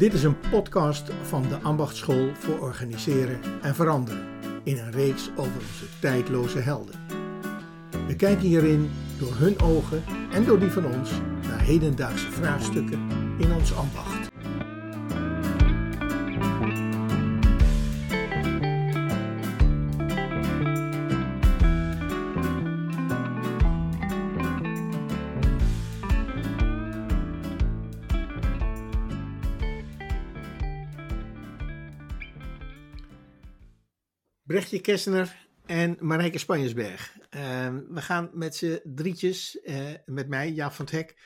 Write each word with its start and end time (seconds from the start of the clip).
Dit 0.00 0.12
is 0.12 0.22
een 0.22 0.40
podcast 0.50 1.10
van 1.22 1.42
de 1.42 1.58
Ambachtschool 1.62 2.30
voor 2.34 2.58
Organiseren 2.58 3.40
en 3.62 3.74
Veranderen 3.74 4.26
in 4.62 4.78
een 4.78 4.90
reeks 4.90 5.30
over 5.36 5.54
onze 5.54 5.84
tijdloze 6.00 6.58
helden. 6.58 6.94
We 8.06 8.16
kijken 8.16 8.46
hierin 8.46 8.90
door 9.18 9.34
hun 9.34 9.60
ogen 9.60 10.02
en 10.32 10.44
door 10.44 10.58
die 10.58 10.70
van 10.70 10.84
ons 10.84 11.10
naar 11.48 11.60
hedendaagse 11.60 12.30
vraagstukken 12.30 13.08
in 13.38 13.52
ons 13.52 13.74
ambacht. 13.74 14.19
Brechtje 34.50 34.80
Kessner 34.80 35.46
en 35.66 35.96
Marijke 36.00 36.38
Spanjersberg. 36.38 37.18
Ehm, 37.28 37.82
we 37.88 38.00
gaan 38.00 38.30
met 38.32 38.56
z'n 38.56 38.80
drietjes, 38.84 39.58
uh, 39.62 39.90
met 40.04 40.28
mij, 40.28 40.50
Jaap 40.50 40.72
van 40.72 40.84
het 40.84 40.94
Hek, 40.94 41.16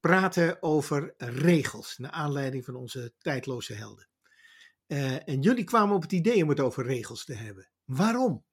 praten 0.00 0.62
over 0.62 1.14
regels. 1.16 1.98
Naar 1.98 2.10
aanleiding 2.10 2.64
van 2.64 2.74
onze 2.74 3.12
tijdloze 3.18 3.74
helden. 3.74 4.08
Uh, 4.86 5.28
en 5.28 5.40
jullie 5.40 5.64
kwamen 5.64 5.96
op 5.96 6.02
het 6.02 6.12
idee 6.12 6.42
om 6.42 6.48
het 6.48 6.60
over 6.60 6.86
regels 6.86 7.24
te 7.24 7.34
hebben. 7.34 7.70
Waarom? 7.84 8.44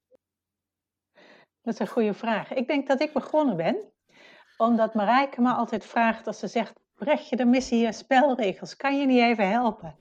Dat 1.62 1.74
is 1.74 1.80
een 1.80 1.88
goede 1.88 2.14
vraag. 2.14 2.54
Ik 2.54 2.68
denk 2.68 2.88
dat 2.88 3.02
ik 3.02 3.14
begonnen 3.14 3.58
ben, 3.58 3.92
omdat 4.58 4.94
Marijke 4.94 5.42
me 5.42 5.52
altijd 5.54 5.86
vraagt 5.86 6.28
als 6.28 6.40
ze 6.40 6.48
zegt: 6.48 6.74
Brechtje, 6.96 7.36
er 7.36 7.48
missen 7.48 7.78
hier 7.78 7.94
spelregels. 7.94 8.76
Kan 8.76 9.00
je 9.00 9.06
niet 9.06 9.22
even 9.22 9.50
helpen? 9.50 9.98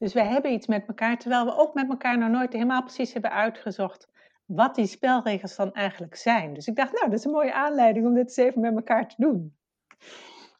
Dus 0.00 0.12
we 0.12 0.22
hebben 0.22 0.52
iets 0.52 0.66
met 0.66 0.86
elkaar, 0.86 1.18
terwijl 1.18 1.44
we 1.44 1.56
ook 1.56 1.74
met 1.74 1.88
elkaar 1.88 2.18
nog 2.18 2.28
nooit 2.28 2.52
helemaal 2.52 2.82
precies 2.82 3.12
hebben 3.12 3.30
uitgezocht 3.30 4.08
wat 4.46 4.74
die 4.74 4.86
spelregels 4.86 5.56
dan 5.56 5.72
eigenlijk 5.72 6.16
zijn. 6.16 6.54
Dus 6.54 6.66
ik 6.66 6.76
dacht, 6.76 6.92
nou, 6.92 7.04
dat 7.10 7.18
is 7.18 7.24
een 7.24 7.30
mooie 7.30 7.52
aanleiding 7.52 8.06
om 8.06 8.14
dit 8.14 8.26
eens 8.26 8.36
even 8.36 8.60
met 8.60 8.74
elkaar 8.74 9.08
te 9.08 9.14
doen. 9.18 9.56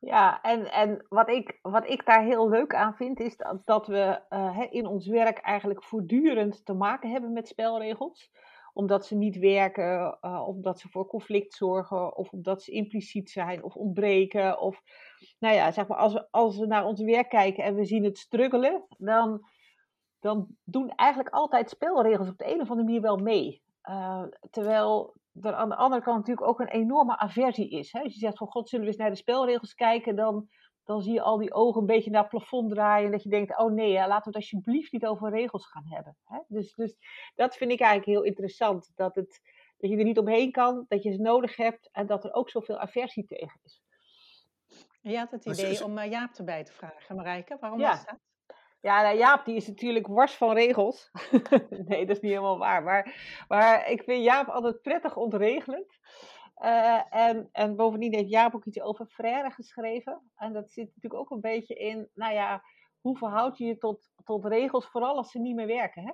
Ja, 0.00 0.40
en, 0.42 0.72
en 0.72 1.06
wat, 1.08 1.28
ik, 1.28 1.58
wat 1.62 1.88
ik 1.88 2.06
daar 2.06 2.22
heel 2.22 2.48
leuk 2.48 2.74
aan 2.74 2.94
vind, 2.94 3.20
is 3.20 3.36
dat, 3.36 3.60
dat 3.64 3.86
we 3.86 4.20
uh, 4.30 4.58
in 4.70 4.86
ons 4.86 5.06
werk 5.06 5.38
eigenlijk 5.38 5.84
voortdurend 5.84 6.64
te 6.64 6.72
maken 6.72 7.10
hebben 7.10 7.32
met 7.32 7.48
spelregels 7.48 8.30
omdat 8.72 9.06
ze 9.06 9.16
niet 9.16 9.38
werken, 9.38 10.18
uh, 10.22 10.48
omdat 10.48 10.80
ze 10.80 10.88
voor 10.88 11.06
conflict 11.06 11.54
zorgen, 11.54 12.16
of 12.16 12.30
omdat 12.30 12.62
ze 12.62 12.72
impliciet 12.72 13.30
zijn 13.30 13.64
of 13.64 13.76
ontbreken. 13.76 14.60
Of, 14.60 14.82
nou 15.38 15.54
ja, 15.54 15.70
zeg 15.70 15.86
maar, 15.86 15.98
als 15.98 16.12
we, 16.12 16.26
als 16.30 16.58
we 16.58 16.66
naar 16.66 16.84
ons 16.84 17.00
werk 17.00 17.28
kijken 17.28 17.64
en 17.64 17.74
we 17.74 17.84
zien 17.84 18.04
het 18.04 18.18
struggelen, 18.18 18.84
dan, 18.98 19.46
dan 20.20 20.46
doen 20.64 20.92
eigenlijk 20.94 21.34
altijd 21.34 21.70
spelregels 21.70 22.28
op 22.28 22.38
de 22.38 22.46
een 22.46 22.60
of 22.60 22.68
andere 22.70 22.84
manier 22.84 23.00
wel 23.00 23.16
mee. 23.16 23.62
Uh, 23.84 24.24
terwijl 24.50 25.14
er 25.40 25.54
aan 25.54 25.68
de 25.68 25.76
andere 25.76 26.02
kant 26.02 26.16
natuurlijk 26.16 26.46
ook 26.46 26.60
een 26.60 26.68
enorme 26.68 27.18
aversie 27.18 27.70
is. 27.70 27.92
Hè? 27.92 28.00
Als 28.00 28.12
je 28.12 28.18
zegt 28.18 28.38
van 28.38 28.46
god, 28.46 28.68
zullen 28.68 28.84
we 28.84 28.90
eens 28.90 29.00
naar 29.00 29.10
de 29.10 29.16
spelregels 29.16 29.74
kijken, 29.74 30.16
dan 30.16 30.48
dan 30.84 31.02
zie 31.02 31.12
je 31.12 31.22
al 31.22 31.38
die 31.38 31.52
ogen 31.52 31.80
een 31.80 31.86
beetje 31.86 32.10
naar 32.10 32.20
het 32.20 32.30
plafond 32.30 32.70
draaien. 32.70 33.06
En 33.06 33.12
dat 33.12 33.22
je 33.22 33.28
denkt, 33.28 33.58
oh 33.58 33.72
nee, 33.72 33.90
ja, 33.90 34.08
laten 34.08 34.32
we 34.32 34.38
het 34.38 34.50
alsjeblieft 34.50 34.92
niet 34.92 35.06
over 35.06 35.30
regels 35.30 35.66
gaan 35.66 35.86
hebben. 35.86 36.16
Hè? 36.24 36.38
Dus, 36.48 36.74
dus 36.74 36.96
dat 37.34 37.56
vind 37.56 37.70
ik 37.70 37.80
eigenlijk 37.80 38.18
heel 38.18 38.26
interessant. 38.26 38.92
Dat, 38.94 39.14
het, 39.14 39.40
dat 39.76 39.90
je 39.90 39.96
er 39.96 40.04
niet 40.04 40.18
omheen 40.18 40.52
kan, 40.52 40.84
dat 40.88 41.02
je 41.02 41.12
ze 41.12 41.20
nodig 41.20 41.56
hebt 41.56 41.88
en 41.92 42.06
dat 42.06 42.24
er 42.24 42.32
ook 42.32 42.50
zoveel 42.50 42.78
aversie 42.78 43.24
tegen 43.24 43.60
is. 43.62 43.82
Je 45.00 45.18
had 45.18 45.30
het 45.30 45.44
idee 45.44 45.84
om 45.84 45.98
uh, 45.98 46.10
Jaap 46.10 46.34
erbij 46.34 46.64
te 46.64 46.72
vragen, 46.72 47.16
Marijke. 47.16 47.56
Waarom 47.60 47.80
ja. 47.80 47.92
is 47.92 48.04
dat? 48.04 48.18
Ja, 48.80 49.02
nou, 49.02 49.16
Jaap 49.16 49.44
die 49.44 49.56
is 49.56 49.66
natuurlijk 49.66 50.06
wars 50.06 50.34
van 50.34 50.54
regels. 50.54 51.10
nee, 51.88 52.06
dat 52.06 52.16
is 52.16 52.22
niet 52.22 52.32
helemaal 52.32 52.58
waar. 52.58 52.82
Maar, 52.82 53.14
maar 53.48 53.90
ik 53.90 54.02
vind 54.02 54.24
Jaap 54.24 54.48
altijd 54.48 54.82
prettig 54.82 55.16
ontregelend. 55.16 55.98
Uh, 56.60 57.14
en, 57.14 57.48
en 57.52 57.76
bovendien 57.76 58.14
heeft 58.14 58.30
Jaap 58.30 58.54
ook 58.54 58.64
iets 58.64 58.80
over 58.80 59.06
Frère 59.06 59.50
geschreven. 59.50 60.30
En 60.36 60.52
dat 60.52 60.70
zit 60.70 60.86
natuurlijk 60.86 61.14
ook 61.14 61.30
een 61.30 61.40
beetje 61.40 61.74
in, 61.74 62.08
nou 62.14 62.34
ja, 62.34 62.62
hoe 63.00 63.16
verhoud 63.16 63.58
je 63.58 63.64
je 63.64 63.78
tot, 63.78 64.10
tot 64.24 64.44
regels, 64.44 64.86
vooral 64.86 65.16
als 65.16 65.30
ze 65.30 65.38
niet 65.38 65.54
meer 65.54 65.66
werken, 65.66 66.02
hè? 66.02 66.12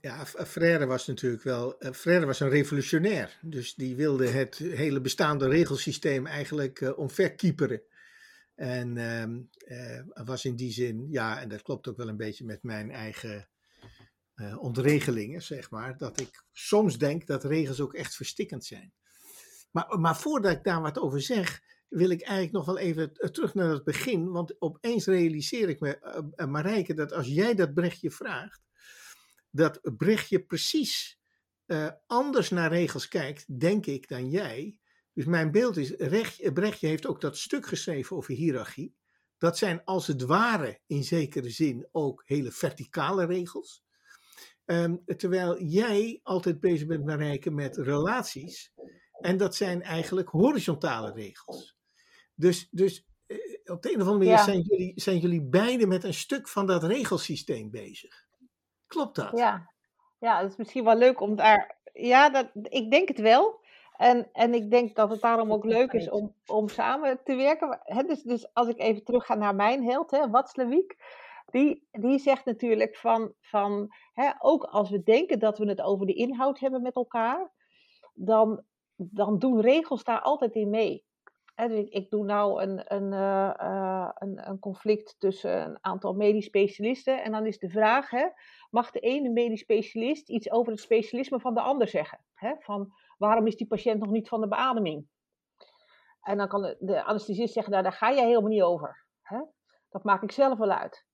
Ja, 0.00 0.24
Frère 0.26 0.86
was 0.86 1.06
natuurlijk 1.06 1.42
wel, 1.42 1.84
uh, 1.84 1.92
Frère 1.92 2.26
was 2.26 2.40
een 2.40 2.48
revolutionair. 2.48 3.38
Dus 3.42 3.74
die 3.74 3.96
wilde 3.96 4.28
het 4.28 4.56
hele 4.56 5.00
bestaande 5.00 5.48
regelsysteem 5.48 6.26
eigenlijk 6.26 6.80
uh, 6.80 6.98
omverkieperen. 6.98 7.82
En 8.54 8.96
uh, 8.96 10.24
was 10.26 10.44
in 10.44 10.56
die 10.56 10.72
zin, 10.72 11.06
ja, 11.10 11.40
en 11.40 11.48
dat 11.48 11.62
klopt 11.62 11.88
ook 11.88 11.96
wel 11.96 12.08
een 12.08 12.16
beetje 12.16 12.44
met 12.44 12.62
mijn 12.62 12.90
eigen 12.90 13.48
ontregelingen, 14.58 15.42
zeg 15.42 15.70
maar, 15.70 15.96
dat 15.96 16.20
ik 16.20 16.44
soms 16.52 16.98
denk 16.98 17.26
dat 17.26 17.44
regels 17.44 17.80
ook 17.80 17.94
echt 17.94 18.14
verstikkend 18.14 18.64
zijn. 18.64 18.92
Maar, 19.70 20.00
maar 20.00 20.16
voordat 20.16 20.52
ik 20.52 20.64
daar 20.64 20.82
wat 20.82 20.98
over 20.98 21.20
zeg, 21.22 21.60
wil 21.88 22.10
ik 22.10 22.22
eigenlijk 22.22 22.52
nog 22.52 22.66
wel 22.66 22.78
even 22.78 23.12
terug 23.12 23.54
naar 23.54 23.70
het 23.70 23.84
begin. 23.84 24.30
Want 24.30 24.60
opeens 24.60 25.06
realiseer 25.06 25.68
ik 25.68 25.80
me, 25.80 26.24
uh, 26.36 26.46
Marijke, 26.46 26.94
dat 26.94 27.12
als 27.12 27.26
jij 27.26 27.54
dat 27.54 27.74
Brechtje 27.74 28.10
vraagt, 28.10 28.60
dat 29.50 29.80
Brechtje 29.96 30.44
precies 30.44 31.18
anders 32.06 32.50
naar 32.50 32.72
regels 32.72 33.08
kijkt, 33.08 33.60
denk 33.60 33.86
ik, 33.86 34.08
dan 34.08 34.30
jij. 34.30 34.78
Dus 35.12 35.24
mijn 35.24 35.50
beeld 35.50 35.76
is, 35.76 35.96
Brechtje 36.52 36.86
heeft 36.86 37.06
ook 37.06 37.20
dat 37.20 37.38
stuk 37.38 37.66
geschreven 37.66 38.16
over 38.16 38.34
hiërarchie. 38.34 38.94
Dat 39.38 39.58
zijn 39.58 39.84
als 39.84 40.06
het 40.06 40.22
ware 40.22 40.80
in 40.86 41.04
zekere 41.04 41.50
zin 41.50 41.88
ook 41.92 42.22
hele 42.26 42.50
verticale 42.50 43.26
regels. 43.26 43.84
Um, 44.64 45.02
terwijl 45.16 45.62
jij 45.62 46.20
altijd 46.22 46.60
bezig 46.60 46.86
bent, 46.86 47.04
Marijke, 47.04 47.50
met 47.50 47.76
relaties. 47.76 48.72
En 49.20 49.36
dat 49.36 49.54
zijn 49.54 49.82
eigenlijk 49.82 50.28
horizontale 50.28 51.12
regels. 51.12 51.78
Dus, 52.34 52.68
dus 52.70 53.06
eh, 53.26 53.36
op 53.64 53.82
de 53.82 53.92
een 53.92 54.00
of 54.00 54.06
andere 54.06 54.18
manier 54.18 54.38
zijn, 54.38 54.60
jullie, 54.60 54.92
zijn 54.94 55.18
jullie 55.18 55.42
beiden 55.42 55.88
met 55.88 56.04
een 56.04 56.14
stuk 56.14 56.48
van 56.48 56.66
dat 56.66 56.84
regelsysteem 56.84 57.70
bezig. 57.70 58.26
Klopt 58.86 59.16
dat? 59.16 59.38
Ja, 59.38 59.70
ja 60.18 60.40
dat 60.40 60.50
is 60.50 60.56
misschien 60.56 60.84
wel 60.84 60.96
leuk 60.96 61.20
om 61.20 61.36
daar. 61.36 61.78
Ja, 61.92 62.30
dat, 62.30 62.50
ik 62.62 62.90
denk 62.90 63.08
het 63.08 63.20
wel. 63.20 63.60
En, 63.96 64.28
en 64.32 64.54
ik 64.54 64.70
denk 64.70 64.96
dat 64.96 65.10
het 65.10 65.20
daarom 65.20 65.52
ook 65.52 65.64
leuk 65.64 65.92
is 65.92 66.10
om, 66.10 66.34
om 66.46 66.68
samen 66.68 67.20
te 67.24 67.34
werken. 67.34 67.80
dus, 68.06 68.22
dus 68.22 68.54
als 68.54 68.68
ik 68.68 68.78
even 68.78 69.04
terug 69.04 69.26
ga 69.26 69.34
naar 69.34 69.54
mijn 69.54 69.84
held, 69.84 70.10
hè, 70.10 70.26
die, 71.50 71.88
die 71.90 72.18
zegt 72.18 72.44
natuurlijk 72.44 72.96
van, 72.96 73.34
van 73.40 73.94
ook 74.38 74.64
als 74.64 74.90
we 74.90 75.02
denken 75.02 75.38
dat 75.38 75.58
we 75.58 75.68
het 75.68 75.80
over 75.80 76.06
de 76.06 76.14
inhoud 76.14 76.58
hebben 76.58 76.82
met 76.82 76.94
elkaar, 76.94 77.50
dan 78.14 78.64
dan 79.10 79.38
doen 79.38 79.60
regels 79.60 80.04
daar 80.04 80.20
altijd 80.20 80.54
in 80.54 80.70
mee. 80.70 81.04
Dus 81.68 81.88
ik, 81.88 82.10
doe 82.10 82.24
nou 82.24 82.62
een, 82.62 82.94
een, 82.94 83.12
uh, 83.12 84.10
een, 84.14 84.48
een, 84.48 84.58
conflict 84.58 85.16
tussen 85.18 85.64
een 85.64 85.78
aantal 85.80 86.12
medisch 86.12 86.44
specialisten. 86.44 87.22
En 87.22 87.32
dan 87.32 87.46
is 87.46 87.58
de 87.58 87.68
vraag: 87.68 88.10
mag 88.70 88.90
de 88.90 89.00
ene 89.00 89.28
medisch 89.28 89.60
specialist 89.60 90.28
iets 90.28 90.50
over 90.50 90.72
het 90.72 90.80
specialisme 90.80 91.40
van 91.40 91.54
de 91.54 91.60
ander 91.60 91.88
zeggen? 91.88 92.24
Van 92.58 92.92
waarom 93.18 93.46
is 93.46 93.56
die 93.56 93.66
patiënt 93.66 94.00
nog 94.00 94.10
niet 94.10 94.28
van 94.28 94.40
de 94.40 94.48
beademing? 94.48 95.08
En 96.20 96.36
dan 96.36 96.48
kan 96.48 96.74
de, 96.78 97.04
anesthesist 97.04 97.52
zeggen: 97.52 97.72
nou, 97.72 97.84
daar 97.84 97.92
ga 97.92 98.12
jij 98.12 98.26
helemaal 98.26 98.50
niet 98.50 98.62
over. 98.62 99.06
Dat 99.88 100.04
maak 100.04 100.22
ik 100.22 100.32
zelf 100.32 100.58
wel 100.58 100.70
uit. 100.70 101.06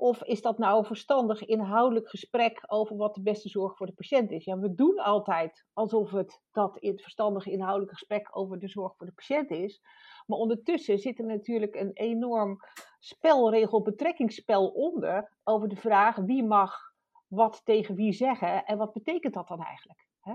Of 0.00 0.22
is 0.22 0.42
dat 0.42 0.58
nou 0.58 0.78
een 0.78 0.84
verstandig 0.84 1.44
inhoudelijk 1.44 2.08
gesprek 2.08 2.62
over 2.66 2.96
wat 2.96 3.14
de 3.14 3.22
beste 3.22 3.48
zorg 3.48 3.76
voor 3.76 3.86
de 3.86 3.92
patiënt 3.92 4.30
is? 4.30 4.44
Ja, 4.44 4.58
we 4.58 4.74
doen 4.74 4.98
altijd 4.98 5.64
alsof 5.72 6.10
het 6.10 6.40
dat 6.52 6.76
het 6.80 7.02
verstandige 7.02 7.50
inhoudelijke 7.50 7.94
gesprek 7.94 8.28
over 8.36 8.58
de 8.58 8.68
zorg 8.68 8.96
voor 8.96 9.06
de 9.06 9.12
patiënt 9.12 9.50
is. 9.50 9.80
Maar 10.26 10.38
ondertussen 10.38 10.98
zit 10.98 11.18
er 11.18 11.26
natuurlijk 11.26 11.74
een 11.74 11.90
enorm 11.92 12.58
spelregel, 12.98 13.82
betrekkingsspel 13.82 14.68
onder 14.68 15.36
over 15.44 15.68
de 15.68 15.76
vraag 15.76 16.16
wie 16.16 16.44
mag 16.44 16.78
wat 17.26 17.64
tegen 17.64 17.94
wie 17.94 18.12
zeggen 18.12 18.64
en 18.64 18.78
wat 18.78 18.92
betekent 18.92 19.34
dat 19.34 19.48
dan 19.48 19.62
eigenlijk? 19.62 20.06
Hè? 20.20 20.34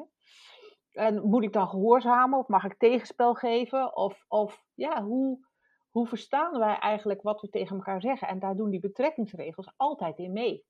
En 0.92 1.30
moet 1.30 1.44
ik 1.44 1.54
dan 1.54 1.70
gehoorzamen 1.70 2.40
of 2.40 2.48
mag 2.48 2.64
ik 2.64 2.78
tegenspel 2.78 3.34
geven? 3.34 3.96
Of, 3.96 4.26
of 4.28 4.64
ja, 4.74 5.04
hoe, 5.04 5.40
hoe 5.96 6.08
verstaan 6.08 6.60
wij 6.60 6.78
eigenlijk 6.78 7.22
wat 7.22 7.42
we 7.42 7.50
tegen 7.50 7.76
elkaar 7.76 8.02
zeggen? 8.02 8.28
En 8.28 8.40
daar 8.40 8.56
doen 8.56 8.70
die 8.70 8.80
betrekkingsregels 8.80 9.74
altijd 9.76 10.18
in 10.18 10.32
mee. 10.32 10.66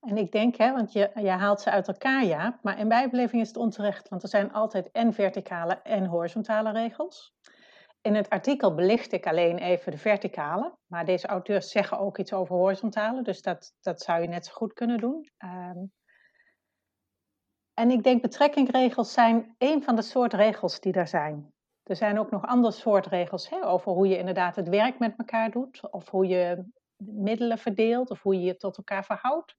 En 0.00 0.16
ik 0.16 0.32
denk, 0.32 0.56
hè, 0.56 0.72
want 0.72 0.92
je, 0.92 1.10
je 1.14 1.28
haalt 1.28 1.60
ze 1.60 1.70
uit 1.70 1.88
elkaar, 1.88 2.24
ja, 2.24 2.58
maar 2.62 2.78
in 2.78 2.86
mijn 2.86 3.10
beleving 3.10 3.42
is 3.42 3.48
het 3.48 3.56
onterecht, 3.56 4.08
want 4.08 4.22
er 4.22 4.28
zijn 4.28 4.52
altijd 4.52 4.90
en 4.90 5.12
verticale 5.12 5.74
en 5.82 6.06
horizontale 6.06 6.72
regels. 6.72 7.34
In 8.00 8.14
het 8.14 8.28
artikel 8.28 8.74
belicht 8.74 9.12
ik 9.12 9.26
alleen 9.26 9.58
even 9.58 9.92
de 9.92 9.98
verticale, 9.98 10.76
maar 10.86 11.04
deze 11.04 11.26
auteurs 11.26 11.70
zeggen 11.70 11.98
ook 11.98 12.18
iets 12.18 12.32
over 12.32 12.56
horizontale, 12.56 13.22
dus 13.22 13.42
dat, 13.42 13.72
dat 13.80 14.00
zou 14.00 14.22
je 14.22 14.28
net 14.28 14.46
zo 14.46 14.52
goed 14.52 14.72
kunnen 14.72 14.98
doen. 14.98 15.30
Um, 15.44 15.92
en 17.74 17.90
ik 17.90 18.02
denk 18.02 18.22
betrekkingsregels 18.22 19.12
zijn 19.12 19.54
een 19.58 19.82
van 19.82 19.96
de 19.96 20.02
soort 20.02 20.32
regels 20.32 20.80
die 20.80 20.92
er 20.92 21.08
zijn. 21.08 21.54
Er 21.86 21.96
zijn 21.96 22.18
ook 22.18 22.30
nog 22.30 22.46
andere 22.46 22.72
soort 22.72 23.06
regels 23.06 23.48
hè, 23.48 23.66
over 23.66 23.92
hoe 23.92 24.08
je 24.08 24.18
inderdaad 24.18 24.56
het 24.56 24.68
werk 24.68 24.98
met 24.98 25.14
elkaar 25.16 25.50
doet. 25.50 25.90
Of 25.90 26.08
hoe 26.08 26.26
je 26.26 26.64
middelen 26.96 27.58
verdeelt 27.58 28.10
of 28.10 28.22
hoe 28.22 28.34
je 28.34 28.40
je 28.40 28.56
tot 28.56 28.76
elkaar 28.76 29.04
verhoudt. 29.04 29.56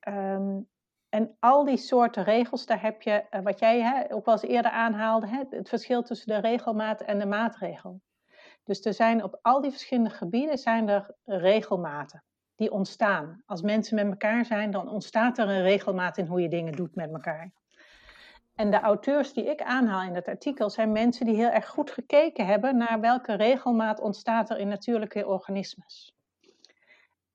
Ehm, 0.00 0.60
en 1.08 1.36
al 1.38 1.64
die 1.64 1.76
soorten 1.76 2.24
regels, 2.24 2.66
daar 2.66 2.82
heb 2.82 3.02
je, 3.02 3.10
eh, 3.10 3.42
wat 3.42 3.58
jij 3.58 3.80
hè, 3.80 4.14
ook 4.14 4.24
wel 4.24 4.34
eens 4.34 4.44
eerder 4.44 4.70
aanhaalde, 4.70 5.26
hè, 5.26 5.42
het 5.50 5.68
verschil 5.68 6.02
tussen 6.02 6.28
de 6.28 6.48
regelmaat 6.48 7.00
en 7.00 7.18
de 7.18 7.26
maatregel. 7.26 8.00
Dus 8.64 8.84
er 8.84 8.94
zijn 8.94 9.22
op 9.22 9.38
al 9.42 9.60
die 9.60 9.70
verschillende 9.70 10.10
gebieden 10.10 10.58
zijn 10.58 10.88
er 10.88 11.14
regelmaten 11.24 12.24
die 12.54 12.72
ontstaan. 12.72 13.42
Als 13.46 13.62
mensen 13.62 13.94
met 13.94 14.06
elkaar 14.06 14.44
zijn, 14.44 14.70
dan 14.70 14.88
ontstaat 14.88 15.38
er 15.38 15.48
een 15.48 15.62
regelmaat 15.62 16.18
in 16.18 16.26
hoe 16.26 16.40
je 16.40 16.48
dingen 16.48 16.72
doet 16.72 16.94
met 16.94 17.12
elkaar. 17.12 17.52
En 18.54 18.70
de 18.70 18.80
auteurs 18.80 19.32
die 19.32 19.44
ik 19.44 19.62
aanhaal 19.62 20.02
in 20.02 20.14
het 20.14 20.28
artikel 20.28 20.70
zijn 20.70 20.92
mensen 20.92 21.26
die 21.26 21.34
heel 21.34 21.50
erg 21.50 21.68
goed 21.68 21.90
gekeken 21.90 22.46
hebben 22.46 22.76
naar 22.76 23.00
welke 23.00 23.34
regelmaat 23.34 24.00
ontstaat 24.00 24.50
er 24.50 24.58
in 24.58 24.68
natuurlijke 24.68 25.26
organismes. 25.26 26.14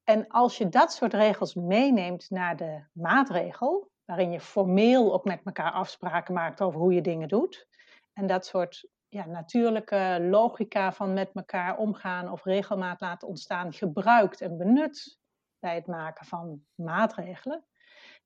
En 0.04 0.28
als 0.28 0.58
je 0.58 0.70
dat 0.70 0.94
soort 0.94 1.14
regels 1.14 1.56
meeneemt 1.56 2.30
naar 2.30 2.58
de 2.58 2.84
maatregel, 2.94 3.92
waarin 4.06 4.32
je 4.32 4.40
formeel 4.40 5.14
ook 5.14 5.26
met 5.26 5.42
elkaar 5.44 5.72
afspraken 5.72 6.34
maakt 6.34 6.62
over 6.62 6.80
hoe 6.80 6.94
je 6.94 7.02
dingen 7.02 7.28
doet, 7.28 7.68
en 8.14 8.28
dat 8.28 8.46
soort 8.46 8.90
ja, 9.10 9.26
natuurlijke 9.26 10.18
logica 10.22 10.92
van 10.92 11.14
met 11.14 11.30
elkaar 11.34 11.78
omgaan 11.78 12.32
of 12.32 12.44
regelmaat 12.44 13.02
laten 13.02 13.28
ontstaan 13.28 13.74
gebruikt 13.74 14.42
en 14.42 14.58
benut 14.58 15.20
bij 15.60 15.76
het 15.76 15.88
maken 15.88 16.26
van 16.26 16.66
maatregelen, 16.76 17.66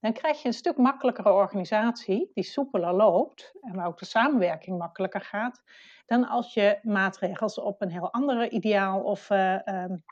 dan 0.01 0.13
krijg 0.13 0.42
je 0.42 0.48
een 0.48 0.53
stuk 0.53 0.77
makkelijkere 0.77 1.31
organisatie 1.31 2.31
die 2.33 2.44
soepeler 2.44 2.94
loopt 2.94 3.53
en 3.62 3.75
waar 3.75 3.88
ook 3.88 4.00
de 4.00 4.06
samenwerking 4.06 4.77
makkelijker 4.77 5.21
gaat, 5.21 5.63
dan 6.06 6.27
als 6.27 6.53
je 6.53 6.80
maatregels 6.81 7.59
op 7.59 7.81
een 7.81 7.92
heel 7.92 8.12
andere 8.12 8.50
ideaal 8.50 9.01
of 9.01 9.30
uh, 9.30 9.53
um, 9.65 10.03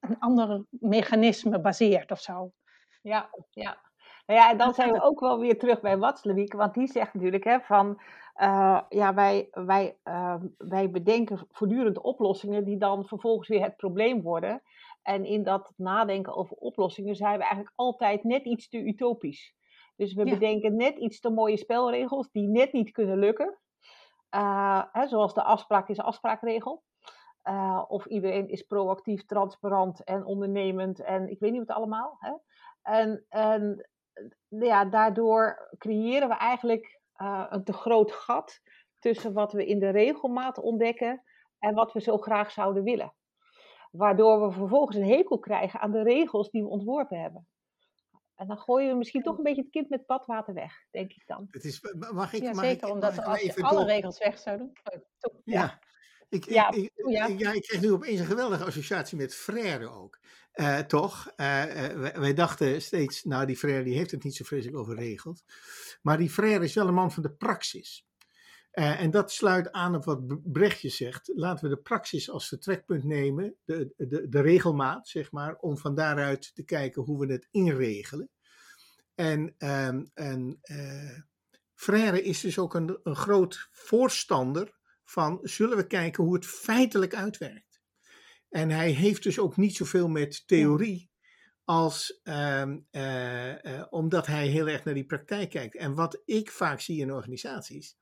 een 0.00 0.18
ander 0.18 0.64
mechanisme 0.70 1.60
baseert 1.60 2.10
of 2.10 2.20
zo. 2.20 2.52
Ja, 3.02 3.30
ja. 3.50 3.78
Nou 4.26 4.40
ja, 4.40 4.50
en 4.50 4.58
dan 4.58 4.74
zijn 4.74 4.92
we 4.92 5.02
ook 5.02 5.20
wel 5.20 5.38
weer 5.38 5.58
terug 5.58 5.80
bij 5.80 5.98
Watzlawick, 5.98 6.52
want 6.52 6.74
die 6.74 6.86
zegt 6.86 7.14
natuurlijk 7.14 7.44
hè, 7.44 7.60
van, 7.60 8.00
uh, 8.36 8.80
ja, 8.88 9.14
wij, 9.14 9.48
wij, 9.50 9.96
uh, 10.04 10.34
wij 10.58 10.90
bedenken 10.90 11.46
voortdurend 11.50 12.00
oplossingen 12.00 12.64
die 12.64 12.76
dan 12.76 13.04
vervolgens 13.04 13.48
weer 13.48 13.62
het 13.62 13.76
probleem 13.76 14.22
worden. 14.22 14.62
En 15.08 15.24
in 15.24 15.42
dat 15.42 15.72
nadenken 15.76 16.34
over 16.34 16.56
oplossingen 16.56 17.16
zijn 17.16 17.36
we 17.36 17.42
eigenlijk 17.42 17.72
altijd 17.74 18.24
net 18.24 18.44
iets 18.44 18.68
te 18.68 18.78
utopisch. 18.78 19.54
Dus 19.96 20.14
we 20.14 20.24
bedenken 20.24 20.76
net 20.76 20.98
iets 20.98 21.20
te 21.20 21.30
mooie 21.30 21.56
spelregels 21.56 22.30
die 22.30 22.48
net 22.48 22.72
niet 22.72 22.90
kunnen 22.90 23.18
lukken. 23.18 23.58
Uh, 24.34 24.82
hè, 24.92 25.06
zoals 25.06 25.34
de 25.34 25.42
afspraak 25.42 25.88
is 25.88 26.00
afspraakregel. 26.00 26.82
Uh, 27.44 27.84
of 27.88 28.06
iedereen 28.06 28.48
is 28.48 28.62
proactief, 28.62 29.24
transparant 29.24 30.04
en 30.04 30.24
ondernemend 30.24 31.00
en 31.00 31.28
ik 31.28 31.38
weet 31.38 31.52
niet 31.52 31.66
wat 31.66 31.76
allemaal. 31.76 32.16
Hè? 32.18 32.32
En, 32.82 33.24
en 33.28 33.88
ja, 34.48 34.84
daardoor 34.84 35.68
creëren 35.78 36.28
we 36.28 36.34
eigenlijk 36.34 37.00
uh, 37.16 37.46
een 37.48 37.64
te 37.64 37.72
groot 37.72 38.12
gat 38.12 38.60
tussen 38.98 39.32
wat 39.32 39.52
we 39.52 39.66
in 39.66 39.78
de 39.78 39.90
regelmaat 39.90 40.58
ontdekken 40.58 41.22
en 41.58 41.74
wat 41.74 41.92
we 41.92 42.00
zo 42.00 42.18
graag 42.18 42.50
zouden 42.50 42.82
willen. 42.82 43.12
Waardoor 43.90 44.46
we 44.48 44.52
vervolgens 44.52 44.96
een 44.96 45.04
hekel 45.08 45.38
krijgen 45.38 45.80
aan 45.80 45.90
de 45.92 46.02
regels 46.02 46.50
die 46.50 46.62
we 46.62 46.68
ontworpen 46.68 47.20
hebben. 47.20 47.46
En 48.34 48.46
dan 48.46 48.58
gooien 48.58 48.90
we 48.90 48.96
misschien 48.96 49.22
toch 49.22 49.36
een 49.36 49.42
beetje 49.44 49.62
het 49.62 49.70
kind 49.70 49.88
met 49.88 50.06
badwater 50.06 50.54
weg, 50.54 50.72
denk 50.90 51.12
ik 51.12 51.22
dan. 51.26 51.46
Het 51.50 51.64
is, 51.64 51.80
mag 52.12 52.32
ik, 52.32 52.42
ja, 52.42 52.52
mag 52.52 52.64
zeker, 52.64 52.88
ik, 52.88 52.94
omdat 52.94 53.16
mag 53.16 53.24
als 53.24 53.36
ik 53.36 53.42
je 53.42 53.48
even 53.50 53.62
alle 53.62 53.78
door- 53.78 53.88
regels 53.88 54.18
weg 54.18 54.38
zou 54.38 54.58
doen. 54.58 54.72
Oh. 54.92 55.40
Ja, 55.44 55.78
ik, 56.28 56.46
ik, 56.46 56.52
Ja, 56.52 56.70
ik, 56.70 56.92
ja. 57.08 57.26
ik- 57.26 57.38
ja, 57.38 57.52
ik 57.52 57.62
kreeg 57.62 57.80
nu 57.80 57.92
opeens 57.92 58.20
een 58.20 58.26
geweldige 58.26 58.64
associatie 58.64 59.16
met 59.18 59.34
Frère 59.34 59.88
ook. 59.88 60.18
Eh, 60.52 60.78
toch? 60.78 61.32
Eh, 61.36 61.84
eh, 61.90 61.96
wij, 61.98 62.12
wij 62.20 62.34
dachten 62.34 62.82
steeds, 62.82 63.24
nou 63.24 63.46
die 63.46 63.56
Frère 63.56 63.82
die 63.82 63.96
heeft 63.96 64.10
het 64.10 64.22
niet 64.24 64.36
zo 64.36 64.44
vreselijk 64.44 64.76
over 64.78 64.94
regels. 64.94 65.44
Maar 66.02 66.18
die 66.18 66.30
Frère 66.30 66.64
is 66.64 66.74
wel 66.74 66.88
een 66.88 66.94
man 66.94 67.12
van 67.12 67.22
de 67.22 67.32
praxis. 67.32 68.06
Eh, 68.78 69.00
en 69.00 69.10
dat 69.10 69.32
sluit 69.32 69.72
aan 69.72 69.94
op 69.94 70.04
wat 70.04 70.52
Brechtje 70.52 70.88
zegt. 70.88 71.30
Laten 71.34 71.68
we 71.68 71.74
de 71.74 71.82
praxis 71.82 72.30
als 72.30 72.48
vertrekpunt 72.48 73.04
nemen, 73.04 73.56
de, 73.64 73.92
de, 73.96 74.28
de 74.28 74.40
regelmaat, 74.40 75.08
zeg 75.08 75.32
maar, 75.32 75.56
om 75.56 75.78
van 75.78 75.94
daaruit 75.94 76.54
te 76.54 76.62
kijken 76.62 77.02
hoe 77.02 77.26
we 77.26 77.32
het 77.32 77.48
inregelen. 77.50 78.30
En, 79.14 79.54
ehm 79.58 80.04
en 80.14 80.58
eh, 80.62 81.18
Frère 81.74 82.22
is 82.22 82.40
dus 82.40 82.58
ook 82.58 82.74
een, 82.74 82.98
een 83.02 83.16
groot 83.16 83.68
voorstander 83.70 84.78
van 85.04 85.38
zullen 85.42 85.76
we 85.76 85.86
kijken 85.86 86.24
hoe 86.24 86.34
het 86.34 86.46
feitelijk 86.46 87.14
uitwerkt. 87.14 87.80
En 88.48 88.70
hij 88.70 88.90
heeft 88.90 89.22
dus 89.22 89.38
ook 89.38 89.56
niet 89.56 89.76
zoveel 89.76 90.08
met 90.08 90.46
theorie 90.46 91.10
als 91.64 92.20
ehm, 92.22 92.78
eh, 92.90 93.64
eh, 93.64 93.86
omdat 93.90 94.26
hij 94.26 94.46
heel 94.46 94.68
erg 94.68 94.84
naar 94.84 94.94
die 94.94 95.06
praktijk 95.06 95.50
kijkt. 95.50 95.76
En 95.76 95.94
wat 95.94 96.22
ik 96.24 96.50
vaak 96.50 96.80
zie 96.80 97.00
in 97.00 97.12
organisaties, 97.12 97.96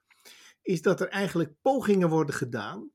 is 0.66 0.82
dat 0.82 1.00
er 1.00 1.08
eigenlijk 1.08 1.52
pogingen 1.62 2.08
worden 2.08 2.34
gedaan 2.34 2.90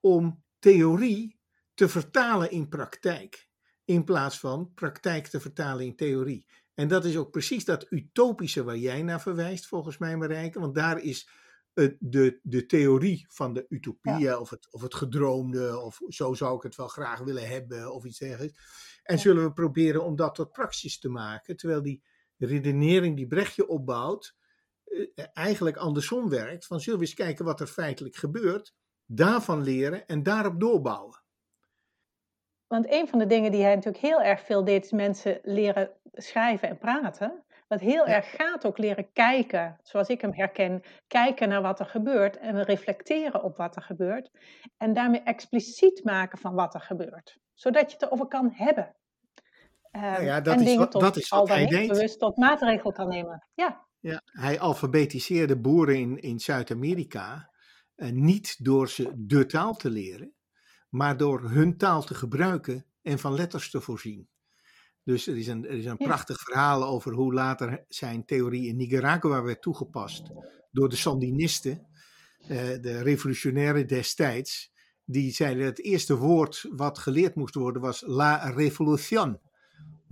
om 0.00 0.44
theorie 0.58 1.40
te 1.74 1.88
vertalen 1.88 2.50
in 2.50 2.68
praktijk, 2.68 3.48
in 3.84 4.04
plaats 4.04 4.38
van 4.38 4.72
praktijk 4.74 5.26
te 5.26 5.40
vertalen 5.40 5.84
in 5.84 5.96
theorie. 5.96 6.46
En 6.74 6.88
dat 6.88 7.04
is 7.04 7.16
ook 7.16 7.30
precies 7.30 7.64
dat 7.64 7.86
utopische 7.90 8.64
waar 8.64 8.76
jij 8.76 9.02
naar 9.02 9.20
verwijst, 9.20 9.66
volgens 9.66 9.98
mij, 9.98 10.16
Marijke. 10.16 10.60
Want 10.60 10.74
daar 10.74 10.98
is 11.00 11.28
de, 11.98 12.38
de 12.42 12.66
theorie 12.66 13.26
van 13.28 13.52
de 13.52 13.66
utopie, 13.68 14.38
of, 14.40 14.50
het, 14.50 14.68
of 14.70 14.82
het 14.82 14.94
gedroomde, 14.94 15.78
of 15.78 16.00
zo 16.08 16.34
zou 16.34 16.56
ik 16.56 16.62
het 16.62 16.76
wel 16.76 16.88
graag 16.88 17.18
willen 17.18 17.48
hebben, 17.48 17.92
of 17.92 18.04
iets 18.04 18.18
dergelijks. 18.18 18.58
En 19.02 19.18
zullen 19.18 19.44
we 19.44 19.52
proberen 19.52 20.04
om 20.04 20.16
dat 20.16 20.34
tot 20.34 20.52
praxis 20.52 20.98
te 20.98 21.08
maken, 21.08 21.56
terwijl 21.56 21.82
die 21.82 22.02
redenering 22.36 23.16
die 23.16 23.26
Brechtje 23.26 23.68
opbouwt, 23.68 24.36
eigenlijk 25.32 25.76
andersom 25.76 26.28
werkt. 26.28 26.66
Van 26.66 26.80
zullen 26.80 26.98
we 26.98 27.04
eens 27.04 27.14
kijken 27.14 27.44
wat 27.44 27.60
er 27.60 27.66
feitelijk 27.66 28.14
gebeurt, 28.16 28.74
daarvan 29.06 29.62
leren 29.62 30.06
en 30.06 30.22
daarop 30.22 30.60
doorbouwen. 30.60 31.20
Want 32.66 32.90
een 32.92 33.08
van 33.08 33.18
de 33.18 33.26
dingen 33.26 33.50
die 33.50 33.62
hij 33.62 33.74
natuurlijk 33.74 34.04
heel 34.04 34.22
erg 34.22 34.40
veel 34.40 34.64
deed, 34.64 34.84
is 34.84 34.90
mensen 34.92 35.38
leren 35.42 35.90
schrijven 36.12 36.68
en 36.68 36.78
praten. 36.78 37.44
Wat 37.68 37.80
heel 37.80 38.06
Ja. 38.08 38.14
erg 38.14 38.30
gaat 38.30 38.66
ook 38.66 38.78
leren 38.78 39.12
kijken, 39.12 39.76
zoals 39.82 40.08
ik 40.08 40.20
hem 40.20 40.32
herken, 40.34 40.82
kijken 41.06 41.48
naar 41.48 41.62
wat 41.62 41.80
er 41.80 41.86
gebeurt 41.86 42.36
en 42.38 42.62
reflecteren 42.62 43.42
op 43.42 43.56
wat 43.56 43.76
er 43.76 43.82
gebeurt. 43.82 44.30
En 44.76 44.92
daarmee 44.92 45.20
expliciet 45.22 46.04
maken 46.04 46.38
van 46.38 46.54
wat 46.54 46.74
er 46.74 46.80
gebeurt, 46.80 47.38
zodat 47.54 47.90
je 47.90 47.96
het 47.96 48.02
erover 48.06 48.26
kan 48.26 48.50
hebben. 48.54 48.96
Ehm, 49.90 50.04
Nou 50.04 50.24
ja, 50.24 50.40
dat 50.40 50.54
en 50.54 50.60
is 50.60 50.64
dingen 50.66 50.80
wat- 50.80 50.90
tot, 50.90 51.00
dat 51.00 51.16
is 51.16 51.28
wat 51.28 51.40
al 51.40 51.46
dan 51.46 51.56
hij 51.56 51.64
niet 51.64 51.74
deed. 51.74 51.88
bewust 51.88 52.18
tot 52.18 52.36
maatregel 52.36 52.92
kan 52.92 53.08
nemen. 53.08 53.46
Ja, 53.54 53.86
Ja, 54.02 54.22
hij 54.24 54.60
alfabetiseerde 54.60 55.60
boeren 55.60 55.98
in, 55.98 56.18
in 56.20 56.40
Zuid-Amerika 56.40 57.50
eh, 57.94 58.10
niet 58.10 58.64
door 58.64 58.88
ze 58.88 59.12
de 59.16 59.46
taal 59.46 59.74
te 59.76 59.90
leren, 59.90 60.32
maar 60.88 61.16
door 61.16 61.50
hun 61.50 61.76
taal 61.76 62.02
te 62.04 62.14
gebruiken 62.14 62.86
en 63.02 63.18
van 63.18 63.34
letters 63.34 63.70
te 63.70 63.80
voorzien. 63.80 64.28
Dus 65.04 65.26
er 65.26 65.36
is 65.36 65.46
een, 65.46 65.64
er 65.64 65.78
is 65.78 65.84
een 65.84 65.96
Ja. 65.98 66.06
prachtig 66.06 66.38
verhaal 66.40 66.84
over 66.84 67.12
hoe 67.12 67.34
later 67.34 67.84
zijn 67.88 68.24
theorie 68.24 68.66
in 68.68 68.76
Nicaragua 68.76 69.42
werd 69.42 69.62
toegepast 69.62 70.22
door 70.70 70.88
de 70.88 70.96
Sandinisten, 70.96 71.86
eh, 72.40 72.48
de 72.80 73.02
revolutionairen 73.02 73.86
destijds. 73.86 74.70
Die 75.04 75.32
zeiden 75.32 75.64
dat 75.64 75.76
het 75.76 75.86
eerste 75.86 76.16
woord 76.16 76.66
wat 76.70 76.98
geleerd 76.98 77.34
moest 77.34 77.54
worden 77.54 77.82
was 77.82 78.02
la 78.06 78.50
revolución. 78.50 79.40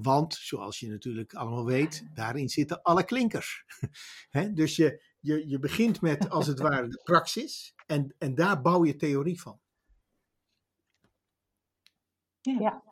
Want, 0.03 0.35
zoals 0.35 0.81
je 0.81 0.89
natuurlijk 0.89 1.35
allemaal 1.35 1.65
weet, 1.65 2.07
daarin 2.15 2.49
zitten 2.49 2.83
alle 2.83 3.05
klinkers. 3.05 3.65
Hè, 4.31 4.53
dus 4.53 4.77
je, 4.77 5.03
je, 5.21 5.49
je 5.49 5.59
begint 5.59 6.01
met, 6.01 6.31
als 6.31 6.47
het 6.47 6.59
ware, 6.59 6.89
de 6.89 7.01
praxis. 7.05 7.75
En, 7.87 8.15
en 8.19 8.35
daar 8.35 8.61
bouw 8.61 8.85
je 8.85 8.97
theorie 8.97 9.41
van. 9.41 9.61
ja. 12.41 12.83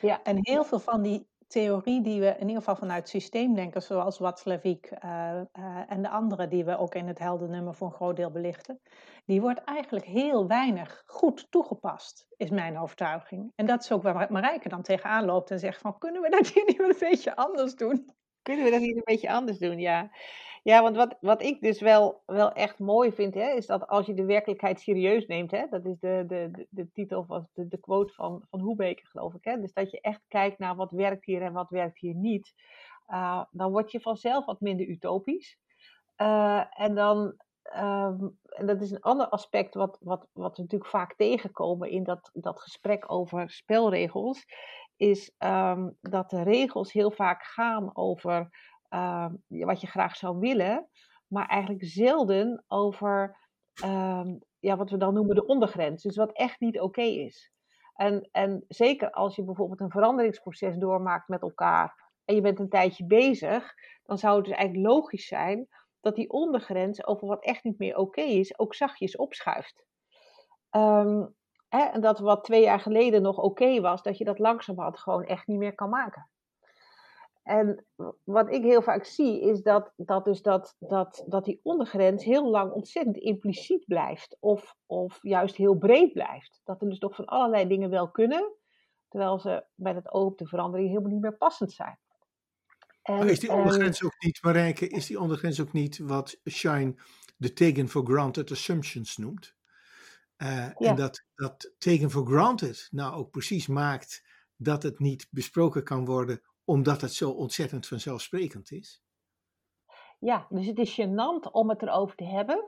Ja. 0.00 0.22
En 0.22 0.38
heel 0.40 0.64
veel 0.64 0.80
van 0.80 1.02
die 1.02 1.28
theorie 1.46 2.02
die 2.02 2.20
we 2.20 2.26
in 2.26 2.40
ieder 2.40 2.56
geval 2.56 2.76
vanuit 2.76 3.08
systeemdenken, 3.08 3.82
zoals 3.82 4.18
Watzlawick 4.18 4.86
eh, 4.86 5.40
eh, 5.40 5.46
en 5.88 6.02
de 6.02 6.08
andere 6.08 6.48
die 6.48 6.64
we 6.64 6.78
ook 6.78 6.94
in 6.94 7.06
het 7.06 7.18
heldennummer 7.18 7.74
voor 7.74 7.86
een 7.86 7.92
groot 7.92 8.16
deel 8.16 8.30
belichten, 8.30 8.80
die 9.24 9.40
wordt 9.40 9.64
eigenlijk 9.64 10.04
heel 10.04 10.46
weinig 10.46 11.02
goed 11.06 11.46
toegepast, 11.50 12.26
is 12.36 12.50
mijn 12.50 12.78
overtuiging. 12.78 13.52
En 13.54 13.66
dat 13.66 13.82
is 13.82 13.92
ook 13.92 14.02
waar 14.02 14.32
Marijke 14.32 14.68
dan 14.68 14.82
tegenaan 14.82 15.24
loopt 15.24 15.50
en 15.50 15.58
zegt 15.58 15.80
van, 15.80 15.98
kunnen 15.98 16.22
we 16.22 16.30
dat 16.30 16.46
hier 16.46 16.64
niet 16.66 16.80
een 16.80 16.96
beetje 16.98 17.36
anders 17.36 17.74
doen? 17.74 18.14
Kunnen 18.42 18.64
we 18.64 18.70
dat 18.70 18.80
niet 18.80 18.96
een 18.96 19.02
beetje 19.04 19.32
anders 19.32 19.58
doen? 19.58 19.78
Ja, 19.78 20.10
ja 20.66 20.82
want 20.82 20.96
wat, 20.96 21.16
wat 21.20 21.42
ik 21.42 21.60
dus 21.60 21.80
wel, 21.80 22.22
wel 22.24 22.52
echt 22.52 22.78
mooi 22.78 23.12
vind, 23.12 23.34
hè, 23.34 23.50
is 23.50 23.66
dat 23.66 23.86
als 23.86 24.06
je 24.06 24.14
de 24.14 24.24
werkelijkheid 24.24 24.80
serieus 24.80 25.26
neemt, 25.26 25.50
hè, 25.50 25.66
dat 25.70 25.84
is 25.84 25.98
de, 25.98 26.24
de, 26.26 26.48
de, 26.52 26.66
de 26.70 26.90
titel 26.92 27.24
of 27.28 27.44
de, 27.52 27.68
de 27.68 27.80
quote 27.80 28.12
van, 28.12 28.42
van 28.50 28.60
Hoebeker, 28.60 29.06
geloof 29.06 29.34
ik. 29.34 29.44
Hè, 29.44 29.60
dus 29.60 29.72
dat 29.72 29.90
je 29.90 30.00
echt 30.00 30.20
kijkt 30.28 30.58
naar 30.58 30.76
wat 30.76 30.90
werkt 30.90 31.24
hier 31.24 31.42
en 31.42 31.52
wat 31.52 31.70
werkt 31.70 31.98
hier 31.98 32.14
niet. 32.14 32.52
Uh, 33.08 33.42
dan 33.50 33.70
word 33.70 33.90
je 33.92 34.00
vanzelf 34.00 34.44
wat 34.44 34.60
minder 34.60 34.86
utopisch. 34.86 35.58
Uh, 36.16 36.80
en 36.80 36.94
dan, 36.94 37.18
um, 37.76 38.38
en 38.42 38.66
dat 38.66 38.80
is 38.80 38.90
een 38.90 39.00
ander 39.00 39.28
aspect 39.28 39.74
wat, 39.74 39.98
wat, 40.00 40.28
wat 40.32 40.56
we 40.56 40.62
natuurlijk 40.62 40.90
vaak 40.90 41.14
tegenkomen 41.16 41.90
in 41.90 42.04
dat, 42.04 42.30
dat 42.32 42.60
gesprek 42.60 43.12
over 43.12 43.50
spelregels, 43.50 44.44
is 44.96 45.34
ehm, 45.38 45.90
dat 46.00 46.30
de 46.30 46.42
regels 46.42 46.92
heel 46.92 47.10
vaak 47.10 47.42
gaan 47.42 47.96
over 47.96 48.50
ehm, 48.96 49.64
wat 49.66 49.80
je 49.80 49.86
graag 49.86 50.16
zou 50.16 50.38
willen, 50.38 50.88
maar 51.26 51.46
eigenlijk 51.46 51.84
zelden 51.84 52.64
over 52.66 53.36
ehm, 53.74 54.34
ja, 54.58 54.76
wat 54.76 54.90
we 54.90 54.96
dan 54.96 55.14
noemen 55.14 55.34
de 55.34 55.46
ondergrens. 55.46 56.02
Dus 56.02 56.16
wat 56.16 56.32
echt 56.32 56.60
niet 56.60 56.80
oké 56.80 57.02
is. 57.02 57.52
En, 57.94 58.28
en 58.32 58.64
zeker 58.68 59.10
als 59.10 59.36
je 59.36 59.44
bijvoorbeeld 59.44 59.80
een 59.80 59.90
veranderingsproces 59.90 60.76
doormaakt 60.76 61.28
met 61.28 61.42
elkaar 61.42 62.10
en 62.24 62.34
je 62.34 62.40
bent 62.40 62.58
een 62.58 62.68
tijdje 62.68 63.06
bezig, 63.06 63.74
dan 64.02 64.18
zou 64.18 64.36
het 64.36 64.44
dus 64.44 64.54
eigenlijk 64.54 64.88
logisch 64.88 65.26
zijn 65.26 65.68
dat 66.00 66.14
die 66.14 66.30
ondergrens 66.30 67.06
over 67.06 67.28
wat 67.28 67.44
echt 67.44 67.64
niet 67.64 67.78
meer 67.78 67.96
oké 67.96 68.20
is, 68.20 68.58
ook 68.58 68.74
zachtjes 68.74 69.16
opschuift. 69.16 69.84
Um, 70.70 71.34
hè, 71.68 71.84
en 71.84 72.00
dat 72.00 72.18
wat 72.18 72.44
twee 72.44 72.62
jaar 72.62 72.80
geleden 72.80 73.22
nog 73.22 73.38
oké 73.38 73.80
was, 73.80 74.02
dat 74.02 74.18
je 74.18 74.24
dat 74.24 74.38
langzamerhand 74.38 74.98
gewoon 74.98 75.24
echt 75.24 75.46
niet 75.46 75.58
meer 75.58 75.74
kan 75.74 75.88
maken. 75.88 76.30
En 77.46 77.86
wat 78.24 78.52
ik 78.52 78.62
heel 78.62 78.82
vaak 78.82 79.04
zie, 79.04 79.40
is 79.40 79.62
dat, 79.62 79.92
dat, 79.96 80.24
dus 80.24 80.42
dat, 80.42 80.76
dat, 80.78 81.24
dat 81.26 81.44
die 81.44 81.60
ondergrens 81.62 82.24
heel 82.24 82.50
lang 82.50 82.72
ontzettend 82.72 83.16
impliciet 83.16 83.84
blijft. 83.84 84.36
Of, 84.40 84.76
of 84.86 85.18
juist 85.22 85.56
heel 85.56 85.74
breed 85.74 86.12
blijft. 86.12 86.60
Dat 86.64 86.82
er 86.82 86.88
dus 86.88 86.98
toch 86.98 87.14
van 87.14 87.24
allerlei 87.24 87.68
dingen 87.68 87.90
wel 87.90 88.10
kunnen, 88.10 88.52
terwijl 89.08 89.38
ze 89.38 89.64
bij 89.74 89.94
het 89.94 90.12
oog 90.12 90.30
op 90.30 90.38
de 90.38 90.46
verandering 90.46 90.88
helemaal 90.88 91.10
niet 91.10 91.20
meer 91.20 91.36
passend 91.36 91.72
zijn. 91.72 91.98
En, 93.02 93.16
maar 93.16 93.26
is 93.26 93.40
die 93.40 93.52
ondergrens 93.52 94.04
ook 94.04 94.14
niet, 94.18 94.42
Marijke, 94.42 94.88
is 94.88 95.06
die 95.06 95.20
ondergrens 95.20 95.60
ook 95.60 95.72
niet 95.72 95.98
wat 95.98 96.40
Shine 96.50 96.94
de 97.36 97.52
taken 97.52 97.88
for 97.88 98.06
granted 98.06 98.50
assumptions 98.50 99.16
noemt? 99.16 99.54
Uh, 100.36 100.80
En 100.80 100.96
dat, 100.96 101.24
dat 101.34 101.74
taken 101.78 102.10
for 102.10 102.26
granted 102.26 102.88
nou 102.90 103.14
ook 103.14 103.30
precies 103.30 103.66
maakt 103.66 104.24
dat 104.56 104.82
het 104.82 104.98
niet 104.98 105.28
besproken 105.30 105.84
kan 105.84 106.04
worden 106.04 106.40
omdat 106.66 107.00
het 107.00 107.12
zo 107.12 107.30
ontzettend 107.30 107.86
vanzelfsprekend 107.86 108.70
is? 108.70 109.02
Ja, 110.18 110.46
dus 110.48 110.66
het 110.66 110.78
is 110.78 111.00
gênant 111.00 111.50
om 111.52 111.68
het 111.68 111.82
erover 111.82 112.16
te 112.16 112.24
hebben. 112.24 112.64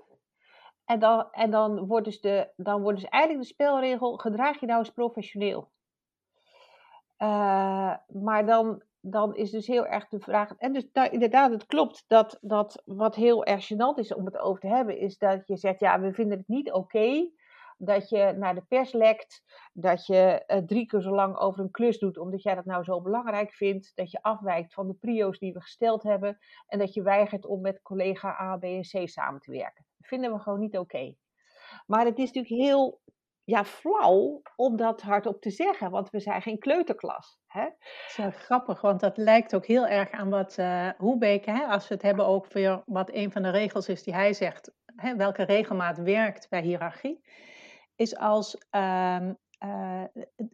En 0.84 0.98
dan, 0.98 1.28
en 1.30 1.50
dan, 1.50 1.86
wordt 1.86 2.04
dus 2.04 2.20
de, 2.20 2.48
dan 2.56 2.82
wordt 2.82 2.98
dus 2.98 3.08
eigenlijk 3.08 3.42
de 3.42 3.54
spelregel: 3.54 4.16
gedraag 4.16 4.60
je 4.60 4.66
nou 4.66 4.78
eens 4.78 4.90
professioneel. 4.90 5.70
Uh, 7.18 7.96
maar 8.06 8.46
dan, 8.46 8.82
dan 9.00 9.34
is 9.34 9.50
dus 9.50 9.66
heel 9.66 9.86
erg 9.86 10.08
de 10.08 10.20
vraag. 10.20 10.54
En 10.58 10.72
dus 10.72 10.86
inderdaad, 11.10 11.50
het 11.50 11.66
klopt 11.66 12.04
dat, 12.06 12.38
dat 12.40 12.82
wat 12.84 13.14
heel 13.14 13.44
erg 13.44 13.72
gênant 13.72 13.98
is 13.98 14.14
om 14.14 14.24
het 14.24 14.38
over 14.38 14.60
te 14.60 14.66
hebben, 14.66 14.98
is 14.98 15.18
dat 15.18 15.46
je 15.46 15.56
zegt: 15.56 15.80
ja, 15.80 16.00
we 16.00 16.12
vinden 16.12 16.38
het 16.38 16.48
niet 16.48 16.72
oké 16.72 17.28
dat 17.78 18.08
je 18.08 18.34
naar 18.36 18.54
de 18.54 18.64
pers 18.68 18.92
lekt, 18.92 19.42
dat 19.72 20.06
je 20.06 20.44
uh, 20.46 20.58
drie 20.58 20.86
keer 20.86 21.00
zo 21.00 21.14
lang 21.14 21.36
over 21.36 21.60
een 21.60 21.70
klus 21.70 21.98
doet 21.98 22.18
omdat 22.18 22.42
jij 22.42 22.54
dat 22.54 22.64
nou 22.64 22.84
zo 22.84 23.00
belangrijk 23.00 23.52
vindt, 23.52 23.92
dat 23.94 24.10
je 24.10 24.22
afwijkt 24.22 24.74
van 24.74 24.86
de 24.86 24.94
prio's 24.94 25.38
die 25.38 25.52
we 25.52 25.60
gesteld 25.60 26.02
hebben 26.02 26.38
en 26.66 26.78
dat 26.78 26.94
je 26.94 27.02
weigert 27.02 27.46
om 27.46 27.60
met 27.60 27.82
collega 27.82 28.40
A, 28.40 28.56
B 28.56 28.62
en 28.62 28.80
C 28.80 29.08
samen 29.08 29.40
te 29.40 29.50
werken. 29.50 29.84
Dat 29.96 30.08
vinden 30.08 30.32
we 30.32 30.38
gewoon 30.38 30.60
niet 30.60 30.78
oké. 30.78 31.14
Maar 31.86 32.04
het 32.04 32.18
is 32.18 32.32
natuurlijk 32.32 32.62
heel 32.62 33.00
ja, 33.44 33.64
flauw 33.64 34.42
om 34.56 34.76
dat 34.76 35.02
hardop 35.02 35.40
te 35.40 35.50
zeggen, 35.50 35.90
want 35.90 36.10
we 36.10 36.20
zijn 36.20 36.42
geen 36.42 36.58
kleuterklas. 36.58 37.38
Hè? 37.46 37.68
Dat 38.16 38.32
is 38.32 38.44
grappig, 38.44 38.80
want 38.80 39.00
dat 39.00 39.16
lijkt 39.16 39.54
ook 39.54 39.66
heel 39.66 39.86
erg 39.86 40.10
aan 40.10 40.30
wat 40.30 40.58
uh, 40.58 40.90
Hoebeke, 40.96 41.50
hè, 41.50 41.64
als 41.64 41.88
we 41.88 41.94
het 41.94 42.02
hebben 42.02 42.26
over 42.26 42.82
wat 42.86 43.10
een 43.12 43.32
van 43.32 43.42
de 43.42 43.50
regels 43.50 43.88
is 43.88 44.02
die 44.02 44.14
hij 44.14 44.32
zegt, 44.32 44.72
welke 45.16 45.42
regelmaat 45.42 45.98
werkt 45.98 46.48
bij 46.48 46.60
hiërarchie 46.60 47.22
is 47.98 48.16
als 48.16 48.56
um, 48.70 49.38
uh, 49.64 50.04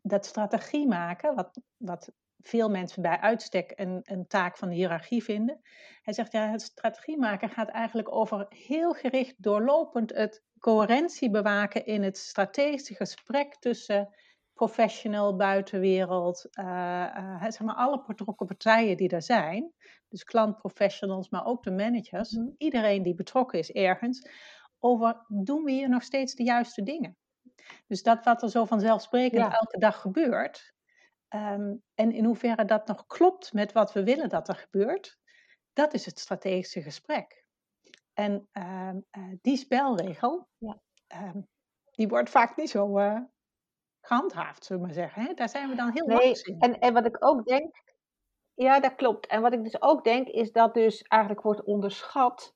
dat 0.03 0.27
strategie 0.27 0.89
maken, 0.89 1.35
wat, 1.35 1.61
wat 1.77 2.13
veel 2.41 2.71
mensen 2.71 3.03
bij 3.03 3.19
uitstek 3.21 3.73
een, 3.75 4.01
een 4.03 4.27
taak 4.27 4.57
van 4.57 4.69
de 4.69 4.75
hiërarchie 4.75 5.25
vinden. 5.25 5.61
Hij 6.03 6.15
zegt, 6.15 6.33
ja, 6.33 6.51
het 6.51 6.63
strategie 6.63 7.19
maken 7.19 7.49
gaat 7.49 7.69
eigenlijk 7.69 8.15
over 8.15 8.47
heel 8.49 8.93
gericht 8.93 9.43
doorlopend 9.43 10.15
het 10.15 10.43
coherentie 10.59 11.31
bewaken 11.31 11.87
in 11.87 12.03
het 12.03 12.19
strategische 12.19 12.95
gesprek 12.95 13.57
tussen 13.59 14.15
professional, 14.53 15.37
buitenwereld, 15.37 16.49
uh, 16.59 16.65
uh, 17.17 17.43
zeg 17.43 17.61
maar 17.61 17.75
alle 17.75 18.05
betrokken 18.07 18.47
partijen 18.47 18.97
die 18.97 19.09
er 19.09 19.23
zijn. 19.23 19.73
Dus 20.09 20.25
klantprofessionals, 20.25 21.29
maar 21.29 21.47
ook 21.47 21.63
de 21.63 21.73
managers. 21.73 22.31
Mhm. 22.31 22.49
Iedereen 22.57 23.03
die 23.03 23.15
betrokken 23.15 23.59
is 23.59 23.71
ergens. 23.71 24.29
Over 24.79 25.25
doen 25.29 25.65
we 25.65 25.71
hier 25.71 25.89
nog 25.89 26.03
steeds 26.03 26.35
de 26.35 26.45
juiste 26.45 26.83
dingen? 26.83 27.17
Dus 27.87 28.03
dat 28.03 28.25
wat 28.25 28.43
er 28.43 28.51
zo 28.51 28.65
vanzelfsprekend 28.65 29.53
elke 29.53 29.79
dag 29.79 30.01
gebeurt, 30.01 30.75
um, 31.29 31.83
en 31.95 32.13
in 32.13 32.25
hoeverre 32.25 32.65
dat 32.65 32.87
nog 32.87 33.07
klopt 33.07 33.53
met 33.53 33.73
wat 33.73 33.93
we 33.93 34.05
willen 34.05 34.29
dat 34.29 34.49
er 34.49 34.57
gebeurt, 34.57 35.19
dat 35.73 35.95
is 35.95 36.07
het 36.07 36.19
strategische 36.19 36.83
gesprek. 36.83 37.45
En 38.13 38.49
uh, 38.53 38.91
uh, 39.11 39.35
die 39.41 39.57
spelregel, 39.57 40.49
ja. 40.59 40.81
um, 41.23 41.49
die 41.91 42.09
wordt 42.09 42.31
vaak 42.31 42.57
niet 42.57 42.71
zo 42.71 42.99
uh, 42.99 43.21
gehandhaafd, 44.01 44.65
zullen 44.65 44.83
we 44.83 44.89
maar 44.89 44.97
zeggen. 44.97 45.23
Hè? 45.23 45.35
Daar 45.35 45.49
zijn 45.49 45.69
we 45.69 45.75
dan 45.75 45.91
heel 45.93 46.07
nee, 46.07 46.43
in. 46.43 46.59
En, 46.59 46.79
en 46.79 46.93
wat 46.93 47.07
ik 47.07 47.25
ook 47.25 47.45
denk, 47.45 47.83
ja, 48.55 48.81
dat 48.81 48.95
klopt. 48.95 49.27
En 49.27 49.43
wat 49.43 49.53
ik 49.53 49.63
dus 49.63 49.83
ook 49.83 50.05
denk, 50.05 50.29
is 50.29 50.53
dat 50.53 50.75
dus 50.75 51.03
eigenlijk 51.03 51.43
wordt 51.43 51.65
onderschat 51.65 52.55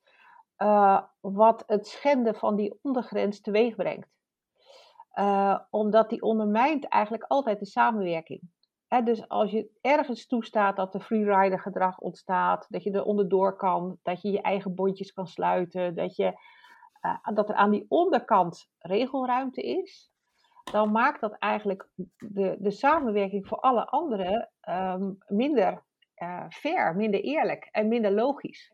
uh, 0.57 1.01
wat 1.19 1.63
het 1.65 1.87
schenden 1.87 2.35
van 2.35 2.55
die 2.55 2.79
ondergrens 2.81 3.41
teweeg 3.41 3.75
brengt. 3.75 4.18
Uh, 5.19 5.59
omdat 5.69 6.09
die 6.09 6.21
ondermijnt 6.21 6.87
eigenlijk 6.87 7.23
altijd 7.23 7.59
de 7.59 7.65
samenwerking. 7.65 8.41
dus 9.03 9.27
als 9.27 9.51
je 9.51 9.69
ergens 9.81 10.27
toestaat 10.27 10.75
dat 10.75 10.93
er 10.93 11.01
freerider 11.01 11.59
gedrag 11.59 11.99
ontstaat, 11.99 12.65
dat 12.69 12.83
je 12.83 12.91
er 12.91 13.03
onderdoor 13.03 13.55
kan, 13.55 13.97
dat 14.03 14.21
je 14.21 14.31
je 14.31 14.41
eigen 14.41 14.75
bondjes 14.75 15.13
kan 15.13 15.27
sluiten, 15.27 15.95
dat, 15.95 16.15
je, 16.15 16.33
uh, 17.01 17.35
dat 17.35 17.49
er 17.49 17.55
aan 17.55 17.71
die 17.71 17.85
onderkant 17.87 18.69
regelruimte 18.77 19.61
is, 19.61 20.11
dan 20.71 20.91
maakt 20.91 21.21
dat 21.21 21.33
eigenlijk 21.33 21.87
de, 22.17 22.55
de 22.59 22.71
samenwerking 22.71 23.47
voor 23.47 23.59
alle 23.59 23.85
anderen 23.85 24.49
um, 24.69 25.17
minder 25.27 25.83
uh, 26.17 26.45
fair, 26.49 26.95
minder 26.95 27.19
eerlijk 27.19 27.67
en 27.71 27.87
minder 27.87 28.11
logisch. 28.11 28.73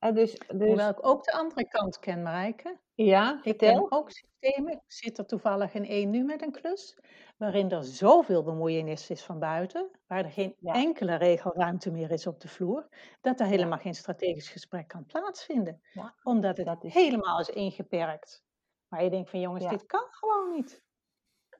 Uh, 0.00 0.14
dus, 0.14 0.32
dus... 0.32 0.66
Hoewel 0.66 0.90
ik 0.90 1.06
ook 1.06 1.24
de 1.24 1.32
andere 1.32 1.68
kant 1.68 1.98
ken, 1.98 2.22
Marijke. 2.22 2.78
Ja, 2.94 3.40
ik 3.42 3.56
ken 3.56 3.92
ook 3.92 4.10
systemen. 4.10 4.72
Ik 4.72 4.82
zit 4.86 5.18
er 5.18 5.26
toevallig 5.26 5.74
in 5.74 5.86
één 5.86 6.10
nu 6.10 6.24
met 6.24 6.42
een 6.42 6.52
klus. 6.52 6.98
Waarin 7.36 7.70
er 7.70 7.84
zoveel 7.84 8.42
bemoeienis 8.42 9.10
is 9.10 9.22
van 9.22 9.38
buiten. 9.38 9.90
Waar 10.06 10.24
er 10.24 10.30
geen 10.30 10.56
enkele 10.62 11.14
regelruimte 11.14 11.90
meer 11.90 12.10
is 12.10 12.26
op 12.26 12.40
de 12.40 12.48
vloer. 12.48 12.88
Dat 13.20 13.40
er 13.40 13.46
helemaal 13.46 13.78
geen 13.78 13.94
strategisch 13.94 14.48
gesprek 14.48 14.88
kan 14.88 15.06
plaatsvinden. 15.06 15.82
Ja. 15.92 16.14
Omdat 16.22 16.56
het 16.56 16.66
dat 16.66 16.84
is... 16.84 16.94
helemaal 16.94 17.40
is 17.40 17.48
ingeperkt. 17.48 18.44
Maar 18.88 19.04
je 19.04 19.10
denkt 19.10 19.30
van 19.30 19.40
jongens, 19.40 19.68
dit 19.68 19.86
kan 19.86 20.06
gewoon 20.10 20.52
niet. 20.52 20.82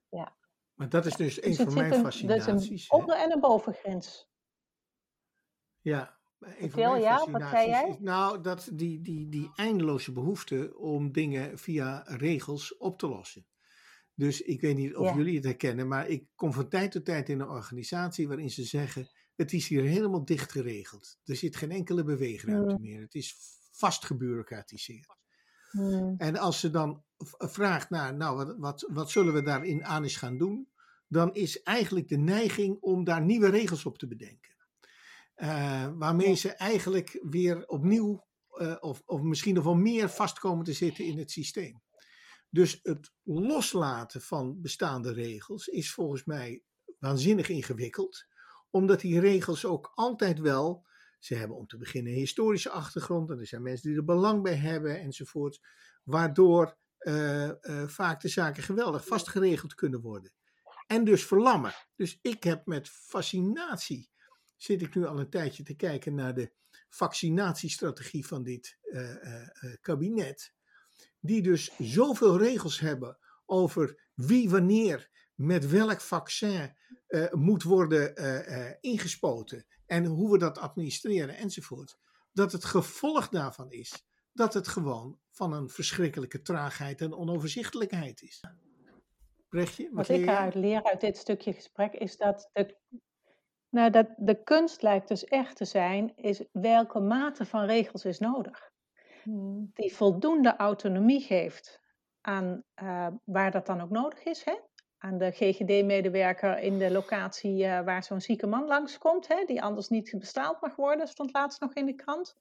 Ja. 0.09 0.37
Maar 0.75 0.89
dat 0.89 1.07
is 1.07 1.17
dus 1.17 1.43
een 1.43 1.55
van 1.55 1.75
mijn 1.75 1.95
fascinaties. 1.95 2.47
Dat 2.47 2.61
is 2.61 2.89
een 2.89 2.99
onder- 2.99 3.17
en 3.17 3.33
een 3.33 3.41
bovengrens. 3.41 4.29
Ja, 5.81 6.20
Vertel, 6.41 6.97
ja, 6.97 7.31
wat 7.31 7.43
zei 7.51 7.69
jij? 7.69 7.97
nou, 8.01 8.41
dat 8.41 8.71
die, 8.73 9.01
die, 9.01 9.29
die 9.29 9.51
eindeloze 9.55 10.13
behoefte 10.13 10.77
om 10.77 11.13
dingen 11.13 11.59
via 11.59 12.03
regels 12.07 12.77
op 12.77 12.99
te 12.99 13.09
lossen. 13.09 13.47
Dus 14.15 14.43
ik 14.43 14.61
weet 14.61 14.77
niet 14.77 14.97
of 14.97 15.15
jullie 15.15 15.35
het 15.37 15.45
herkennen, 15.45 15.89
maar 15.89 16.09
ik 16.09 16.25
kom 16.35 16.53
van 16.53 16.69
tijd 16.69 16.93
tot 16.93 17.05
tijd 17.05 17.29
in 17.29 17.41
een 17.41 17.49
organisatie 17.49 18.29
waarin 18.29 18.51
ze 18.51 18.65
zeggen: 18.65 19.09
het 19.37 19.53
is 19.53 19.69
hier 19.69 19.83
helemaal 19.83 20.25
dicht 20.25 20.53
geregeld. 20.53 21.19
Er 21.25 21.37
zit 21.37 21.57
geen 21.57 21.71
enkele 21.71 22.05
beweegruimte 22.05 22.75
hmm. 22.75 22.83
meer. 22.83 23.01
Het 23.01 23.15
is 23.15 23.37
vast 23.73 24.05
gebureaucratiseerd. 24.05 25.17
Hmm. 25.71 26.15
En 26.19 26.37
als 26.37 26.61
ze 26.61 26.71
dan 26.71 27.03
vraagt 27.39 27.91
naar, 27.91 28.17
nou, 28.17 28.37
wat, 28.37 28.57
wat, 28.59 28.87
wat 28.93 29.11
zullen 29.11 29.35
we 29.35 29.43
daarin 29.43 29.85
aan 29.85 30.03
eens 30.03 30.17
gaan 30.17 30.39
doen? 30.39 30.69
Dan 31.09 31.35
is 31.35 31.63
eigenlijk 31.63 32.09
de 32.09 32.19
neiging 32.19 32.77
om 32.81 33.05
daar 33.05 33.23
nieuwe 33.23 33.49
regels 33.49 33.85
op 33.87 33.99
te 33.99 34.07
bedenken. 34.07 34.55
Uh, 35.43 35.89
waarmee 35.95 36.35
ze 36.35 36.53
eigenlijk 36.53 37.19
weer 37.23 37.67
opnieuw, 37.67 38.27
uh, 38.55 38.77
of, 38.81 39.03
of 39.05 39.21
misschien 39.21 39.55
nog 39.55 39.65
wel 39.65 39.75
meer 39.75 40.09
vastkomen 40.09 40.65
te 40.65 40.73
zitten 40.73 41.05
in 41.05 41.19
het 41.19 41.31
systeem. 41.31 41.83
Dus 42.51 42.81
het 42.83 43.13
loslaten 43.23 44.21
van 44.21 44.61
bestaande 44.61 45.13
regels 45.13 45.67
is 45.67 45.93
volgens 45.93 46.25
mij 46.25 46.63
waanzinnig 46.99 47.49
ingewikkeld, 47.49 48.25
omdat 48.71 49.01
die 49.01 49.21
regels 49.21 49.65
ook 49.65 49.93
altijd 49.95 50.39
wel, 50.39 50.87
ze 51.19 51.35
hebben 51.35 51.57
om 51.57 51.67
te 51.67 51.77
beginnen 51.77 52.13
een 52.13 52.19
historische 52.19 52.71
achtergrond, 52.71 53.31
en 53.31 53.39
er 53.39 53.47
zijn 53.47 53.63
mensen 53.63 53.89
die 53.89 53.99
er 53.99 54.05
belang 54.05 54.43
bij 54.43 54.57
hebben 54.57 55.01
enzovoort, 55.01 55.61
waardoor 56.03 56.77
uh, 56.99 57.51
vaak 57.87 58.21
de 58.21 58.29
zaken 58.29 58.63
geweldig 58.63 59.07
vastgeregeld 59.07 59.75
kunnen 59.75 60.01
worden. 60.01 60.33
En 60.87 61.05
dus 61.05 61.27
verlammen. 61.27 61.73
Dus 61.97 62.19
ik 62.23 62.43
heb 62.45 62.67
met 62.67 62.89
fascinatie 62.89 64.11
zit 64.63 64.83
ik 64.83 64.95
nu 64.95 65.07
al 65.07 65.21
een 65.21 65.31
tijdje 65.31 65.63
te 65.63 65.75
kijken 65.75 66.15
naar 66.15 66.35
de 66.35 66.53
vaccinatiestrategie 66.89 68.27
van 68.27 68.43
dit 68.43 68.79
uh, 68.83 69.11
uh, 69.11 69.47
kabinet. 69.81 70.55
Die 71.21 71.43
dus 71.43 71.71
zoveel 71.79 72.39
regels 72.39 72.81
hebben 72.81 73.19
over 73.47 74.09
wie 74.15 74.51
wanneer 74.51 75.11
met 75.35 75.71
welk 75.71 76.01
vaccin 76.01 76.77
moet 77.31 77.63
worden 77.63 78.15
ingespoten 78.81 79.67
en 79.87 80.05
hoe 80.05 80.33
we 80.33 80.39
dat 80.39 80.59
administreren 80.59 81.37
enzovoort, 81.37 81.99
dat 82.33 82.53
het 82.53 82.65
gevolg 82.65 83.29
daarvan 83.29 83.71
is 83.71 84.05
dat 84.33 84.55
het 84.55 84.69
gewoon 84.69 85.19
van 85.31 85.53
een 85.53 85.69
verschrikkelijke 85.69 86.43
traagheid 86.43 87.01
en 87.01 87.15
onoverzichtelijkheid 87.15 88.23
is. 88.23 88.45
Brechtje, 89.49 89.91
wat, 89.93 90.07
wat 90.07 90.17
ik 90.17 90.23
eruit 90.23 90.55
leer 90.55 90.83
uit 90.83 91.01
dit 91.01 91.17
stukje 91.17 91.53
gesprek 91.53 91.93
is 91.93 92.17
dat 92.17 92.51
de, 92.53 92.77
nou, 93.71 93.91
dat 93.91 94.07
de 94.17 94.43
kunst 94.43 94.83
lijkt 94.83 95.09
dus 95.09 95.25
echt 95.25 95.57
te 95.57 95.65
zijn, 95.65 96.13
is 96.17 96.45
welke 96.53 97.01
mate 97.01 97.47
van 97.47 97.65
regels 97.65 98.05
is 98.05 98.19
nodig. 98.19 98.71
Hmm. 99.23 99.71
Die 99.75 99.95
voldoende 99.95 100.57
autonomie 100.57 101.21
geeft 101.21 101.81
aan 102.21 102.65
uh, 102.83 103.07
waar 103.25 103.51
dat 103.51 103.67
dan 103.67 103.81
ook 103.81 103.91
nodig 103.91 104.25
is. 104.25 104.45
Hè? 104.45 104.55
Aan 104.99 105.19
de 105.19 105.31
GGD-medewerker 105.31 106.59
in 106.59 106.79
de 106.79 106.91
locatie 106.91 107.65
uh, 107.65 107.81
waar 107.81 108.05
zo'n 108.05 108.21
zieke 108.21 108.47
man 108.47 108.67
langskomt, 108.67 109.29
hè? 109.29 109.45
die 109.45 109.63
anders 109.63 109.89
niet 109.89 110.15
bestaald 110.19 110.61
mag 110.61 110.77
worden, 110.77 111.09
stond 111.09 111.33
laatst 111.33 111.61
nog 111.61 111.73
in 111.73 111.87
de 111.87 111.95
krant. 111.95 112.35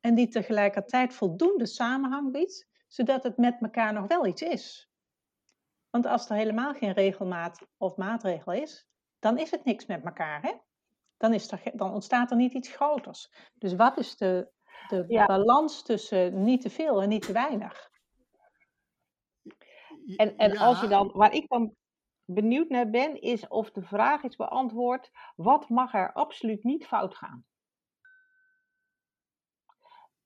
En 0.00 0.14
die 0.14 0.28
tegelijkertijd 0.28 1.14
voldoende 1.14 1.66
samenhang 1.66 2.32
biedt, 2.32 2.68
zodat 2.88 3.22
het 3.22 3.36
met 3.36 3.56
elkaar 3.60 3.92
nog 3.92 4.06
wel 4.06 4.26
iets 4.26 4.42
is. 4.42 4.90
Want 5.90 6.06
als 6.06 6.28
er 6.28 6.36
helemaal 6.36 6.74
geen 6.74 6.92
regelmaat 6.92 7.66
of 7.76 7.96
maatregel 7.96 8.52
is, 8.52 8.86
dan 9.22 9.38
is 9.38 9.50
het 9.50 9.64
niks 9.64 9.86
met 9.86 10.04
elkaar. 10.04 10.42
Hè? 10.42 10.52
Dan, 11.16 11.32
is 11.32 11.50
er, 11.50 11.62
dan 11.74 11.92
ontstaat 11.92 12.30
er 12.30 12.36
niet 12.36 12.52
iets 12.52 12.74
groters. 12.74 13.32
Dus 13.54 13.74
wat 13.74 13.98
is 13.98 14.16
de, 14.16 14.48
de 14.88 15.24
balans 15.26 15.82
tussen 15.82 16.42
niet 16.42 16.60
te 16.60 16.70
veel 16.70 17.02
en 17.02 17.08
niet 17.08 17.22
te 17.22 17.32
weinig? 17.32 17.90
En, 20.16 20.36
en 20.36 20.56
als 20.56 20.80
je 20.80 20.88
dan, 20.88 21.10
waar 21.12 21.32
ik 21.32 21.48
dan 21.48 21.74
benieuwd 22.24 22.68
naar 22.68 22.90
ben, 22.90 23.20
is 23.20 23.48
of 23.48 23.70
de 23.70 23.82
vraag 23.82 24.22
is 24.22 24.36
beantwoord: 24.36 25.10
wat 25.36 25.68
mag 25.68 25.94
er 25.94 26.12
absoluut 26.12 26.64
niet 26.64 26.86
fout 26.86 27.16
gaan? 27.16 27.44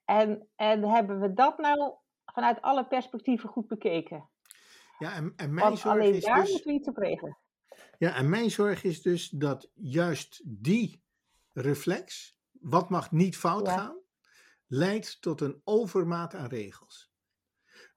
En, 0.05 0.49
en 0.55 0.89
hebben 0.89 1.21
we 1.21 1.33
dat 1.33 1.59
nou 1.59 1.95
vanuit 2.25 2.63
alle 2.63 2.87
perspectieven 2.87 3.49
goed 3.49 3.67
bekeken? 3.67 4.29
Ja, 4.99 5.15
en, 5.15 5.33
en 5.37 5.55
mijn 5.55 5.67
Want 5.67 5.79
zorg 5.79 5.95
alleen 5.95 6.15
is 6.15 6.25
daar 6.25 6.41
dus, 6.41 6.51
moeten 6.51 6.71
we 6.71 6.77
iets 6.79 6.89
op 6.89 6.97
regelen. 6.97 7.39
Ja, 7.99 8.15
en 8.15 8.29
mijn 8.29 8.51
zorg 8.51 8.85
is 8.85 9.03
dus 9.03 9.29
dat 9.29 9.71
juist 9.75 10.43
die 10.45 11.03
reflex, 11.53 12.37
wat 12.61 12.91
mag 12.91 13.13
niet 13.13 13.37
fout 13.37 13.69
gaan, 13.69 13.97
leidt 14.67 15.21
tot 15.21 15.41
een 15.41 15.61
overmaat 15.65 16.35
aan 16.35 16.49
regels. 16.49 17.15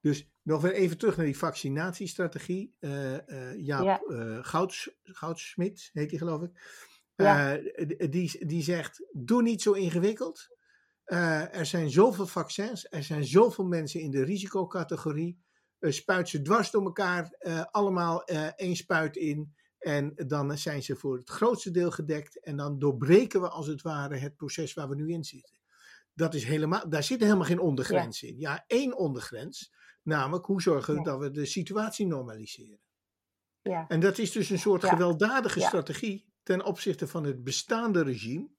Dus 0.02 0.30
nog 0.42 0.62
weer 0.62 0.74
even 0.74 0.98
terug 0.98 1.18
naar 1.18 1.26
die 1.26 1.38
vaccinatiestrategie. 1.38 2.76
Uh, 2.80 3.14
uh, 3.14 3.66
Jaap 3.66 3.84
ja. 3.84 4.02
uh, 4.08 4.38
Gouds, 4.42 4.90
Goudsmit 5.04 5.90
heet 5.94 6.10
die 6.10 6.20
geloof 6.20 6.42
ik. 6.42 6.52
Ja. 7.16 7.60
die, 8.10 8.46
die 8.46 8.64
zegt, 8.64 9.06
doe 9.12 9.42
niet 9.42 9.62
zo 9.62 9.72
ingewikkeld. 9.72 10.48
er 11.04 11.66
zijn 11.66 11.90
zoveel 11.90 12.28
vaccins, 12.28 12.88
er 12.90 13.04
zijn 13.04 13.26
zoveel 13.26 13.66
mensen 13.66 14.00
in 14.00 14.12
de 14.12 14.24
risicocategorie. 14.24 15.40
spuit 15.80 16.30
ze 16.30 16.42
dwars 16.42 16.72
door 16.72 16.84
elkaar, 16.84 17.36
allemaal 17.72 18.24
één 18.56 18.76
spuit 18.76 19.16
in. 19.16 19.56
En 19.80 20.14
dan 20.16 20.58
zijn 20.58 20.84
ze 20.84 20.96
voor 20.96 21.18
het 21.18 21.30
grootste 21.30 21.72
deel 21.72 21.92
gedekt. 21.92 22.44
En 22.44 22.58
dan 22.58 22.80
doorbreken 22.80 23.42
we 23.42 23.50
als 23.50 23.68
het 23.68 23.82
ware 23.82 24.18
het 24.18 24.36
proces 24.36 24.74
waar 24.74 24.90
we 24.90 24.96
nu 24.96 25.12
in 25.12 25.24
zitten. 25.24 25.56
Dat 26.14 26.34
is 26.34 26.44
helemaal, 26.44 26.90
daar 26.90 27.04
zit 27.04 27.20
helemaal 27.20 27.46
geen 27.46 27.60
ondergrens 27.60 28.24
in. 28.24 28.40
Ja, 28.40 28.64
één 28.68 28.98
ondergrens. 28.98 29.74
Namelijk, 30.04 30.46
hoe 30.46 30.62
zorgen 30.62 30.96
we 30.96 31.04
dat 31.04 31.20
we 31.20 31.32
de 31.32 31.46
situatie 31.46 32.06
normaliseren? 32.06 32.80
Ja. 33.62 33.88
En 33.88 34.00
dat 34.00 34.18
is 34.18 34.32
dus 34.32 34.50
een 34.50 34.60
soort 34.60 34.86
gewelddadige 34.86 35.60
strategie 35.60 36.28
ten 36.44 36.66
opzichte 36.66 37.08
van 37.08 37.24
het 37.24 37.44
bestaande 37.44 38.04
regime. 38.04 38.50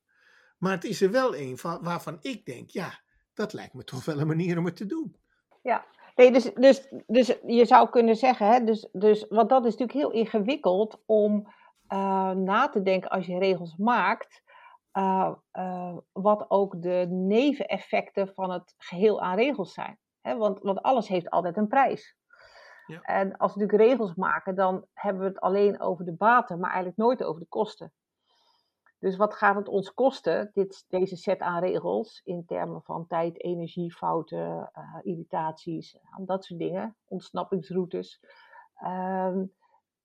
Maar 0.58 0.72
het 0.72 0.84
is 0.84 1.00
er 1.00 1.10
wel 1.10 1.36
een 1.36 1.58
van, 1.58 1.82
waarvan 1.82 2.18
ik 2.20 2.44
denk, 2.44 2.70
ja, 2.70 3.02
dat 3.34 3.52
lijkt 3.52 3.74
me 3.74 3.84
toch 3.84 4.04
wel 4.04 4.20
een 4.20 4.26
manier 4.26 4.58
om 4.58 4.64
het 4.64 4.76
te 4.76 4.86
doen. 4.86 5.16
Ja, 5.62 5.86
Nee, 6.14 6.32
dus, 6.32 6.54
dus, 6.54 6.92
dus 7.06 7.38
je 7.46 7.64
zou 7.64 7.88
kunnen 7.88 8.16
zeggen, 8.16 8.46
hè, 8.46 8.64
dus, 8.64 8.88
dus, 8.92 9.26
want 9.28 9.48
dat 9.48 9.64
is 9.64 9.76
natuurlijk 9.76 9.98
heel 9.98 10.20
ingewikkeld 10.22 11.02
om 11.06 11.46
uh, 11.92 12.30
na 12.30 12.68
te 12.68 12.82
denken 12.82 13.10
als 13.10 13.26
je 13.26 13.38
regels 13.38 13.76
maakt, 13.76 14.42
uh, 14.92 15.34
uh, 15.52 15.96
wat 16.12 16.44
ook 16.48 16.82
de 16.82 17.06
neveneffecten 17.08 18.32
van 18.34 18.50
het 18.50 18.74
geheel 18.78 19.20
aan 19.22 19.36
regels 19.36 19.72
zijn. 19.72 19.98
Hè, 20.20 20.36
want, 20.36 20.60
want 20.60 20.82
alles 20.82 21.08
heeft 21.08 21.30
altijd 21.30 21.56
een 21.56 21.68
prijs. 21.68 22.16
Ja. 22.86 23.00
En 23.00 23.36
als 23.36 23.54
we 23.54 23.60
natuurlijk 23.60 23.90
regels 23.90 24.14
maken, 24.14 24.54
dan 24.54 24.86
hebben 24.92 25.22
we 25.22 25.28
het 25.28 25.40
alleen 25.40 25.80
over 25.80 26.04
de 26.04 26.14
baten, 26.14 26.58
maar 26.58 26.70
eigenlijk 26.70 26.98
nooit 26.98 27.24
over 27.24 27.40
de 27.40 27.48
kosten. 27.48 27.92
Dus 29.00 29.16
wat 29.16 29.34
gaat 29.34 29.56
het 29.56 29.68
ons 29.68 29.94
kosten, 29.94 30.50
dit, 30.52 30.84
deze 30.88 31.16
set 31.16 31.40
aan 31.40 31.62
regels, 31.62 32.20
in 32.24 32.44
termen 32.46 32.82
van 32.82 33.06
tijd, 33.06 33.42
energie, 33.42 33.92
fouten, 33.94 34.70
uh, 34.78 34.98
irritaties, 35.02 35.98
dat 36.18 36.44
soort 36.44 36.60
dingen, 36.60 36.96
ontsnappingsroutes. 37.04 38.20
Um, 38.84 39.52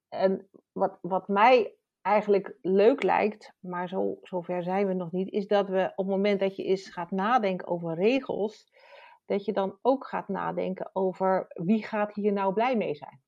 en 0.08 0.48
wat, 0.72 0.98
wat 1.00 1.28
mij 1.28 1.76
eigenlijk 2.00 2.58
leuk 2.62 3.02
lijkt, 3.02 3.52
maar 3.60 3.88
zo, 3.88 4.18
zover 4.22 4.62
zijn 4.62 4.86
we 4.86 4.92
nog 4.92 5.12
niet, 5.12 5.32
is 5.32 5.46
dat 5.46 5.68
we 5.68 5.92
op 5.96 6.06
het 6.06 6.14
moment 6.14 6.40
dat 6.40 6.56
je 6.56 6.64
eens 6.64 6.88
gaat 6.88 7.10
nadenken 7.10 7.66
over 7.66 7.94
regels, 7.94 8.72
dat 9.24 9.44
je 9.44 9.52
dan 9.52 9.78
ook 9.82 10.06
gaat 10.06 10.28
nadenken 10.28 10.90
over 10.92 11.46
wie 11.48 11.84
gaat 11.84 12.14
hier 12.14 12.32
nou 12.32 12.52
blij 12.52 12.76
mee 12.76 12.94
zijn. 12.94 13.20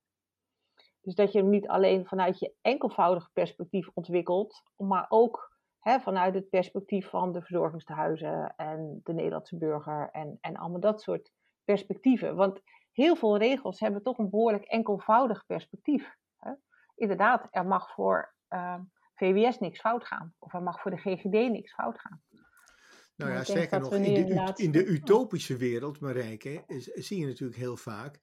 Dus 1.00 1.14
dat 1.14 1.32
je 1.32 1.38
hem 1.38 1.48
niet 1.48 1.68
alleen 1.68 2.06
vanuit 2.06 2.38
je 2.38 2.54
enkelvoudige 2.60 3.30
perspectief 3.32 3.90
ontwikkelt, 3.94 4.62
maar 4.76 5.06
ook 5.08 5.57
Hè, 5.78 6.00
vanuit 6.00 6.34
het 6.34 6.48
perspectief 6.48 7.08
van 7.08 7.32
de 7.32 7.40
verzorgingstehuizen 7.40 8.54
en 8.56 9.00
de 9.04 9.12
Nederlandse 9.12 9.56
burger 9.56 10.08
en, 10.12 10.38
en 10.40 10.56
allemaal 10.56 10.80
dat 10.80 11.02
soort 11.02 11.30
perspectieven. 11.64 12.36
Want 12.36 12.60
heel 12.92 13.16
veel 13.16 13.38
regels 13.38 13.80
hebben 13.80 14.02
toch 14.02 14.18
een 14.18 14.30
behoorlijk 14.30 14.64
enkelvoudig 14.64 15.46
perspectief. 15.46 16.14
Hè? 16.36 16.52
Inderdaad, 16.94 17.48
er 17.50 17.66
mag 17.66 17.92
voor 17.94 18.34
uh, 18.48 18.58
ehm, 18.58 18.82
VWS 19.14 19.58
niks 19.58 19.80
fout 19.80 20.06
gaan. 20.06 20.34
Of 20.38 20.54
er 20.54 20.62
mag 20.62 20.80
voor 20.80 20.90
de 20.90 20.96
GGD 20.96 21.50
niks 21.50 21.74
fout 21.74 22.00
gaan. 22.00 22.22
Nou 23.16 23.32
ja, 23.32 23.44
zeker 23.44 23.80
nog, 23.80 23.94
in 23.94 24.26
de, 24.26 24.52
in 24.54 24.70
de 24.70 24.84
utopische 24.84 25.56
wereld, 25.56 26.00
Marijke, 26.00 26.64
zie 26.94 27.18
je 27.18 27.26
natuurlijk 27.26 27.58
heel 27.58 27.76
vaak 27.76 28.20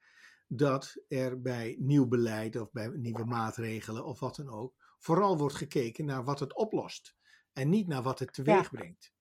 dat 0.47 1.03
er 1.07 1.41
bij 1.41 1.75
nieuw 1.79 2.07
beleid 2.07 2.55
of 2.55 2.71
bij 2.71 2.87
nieuwe 2.87 3.25
maatregelen 3.25 4.05
of 4.05 4.19
wat 4.19 4.35
dan 4.35 4.49
ook, 4.49 4.73
vooral 4.99 5.37
wordt 5.37 5.55
gekeken 5.55 6.05
naar 6.05 6.23
wat 6.23 6.39
het 6.39 6.55
oplost 6.55 7.15
en 7.55 7.69
niet 7.69 7.87
naar 7.87 8.03
wat 8.03 8.19
het 8.19 8.33
teweeg 8.33 8.71
brengt. 8.71 9.13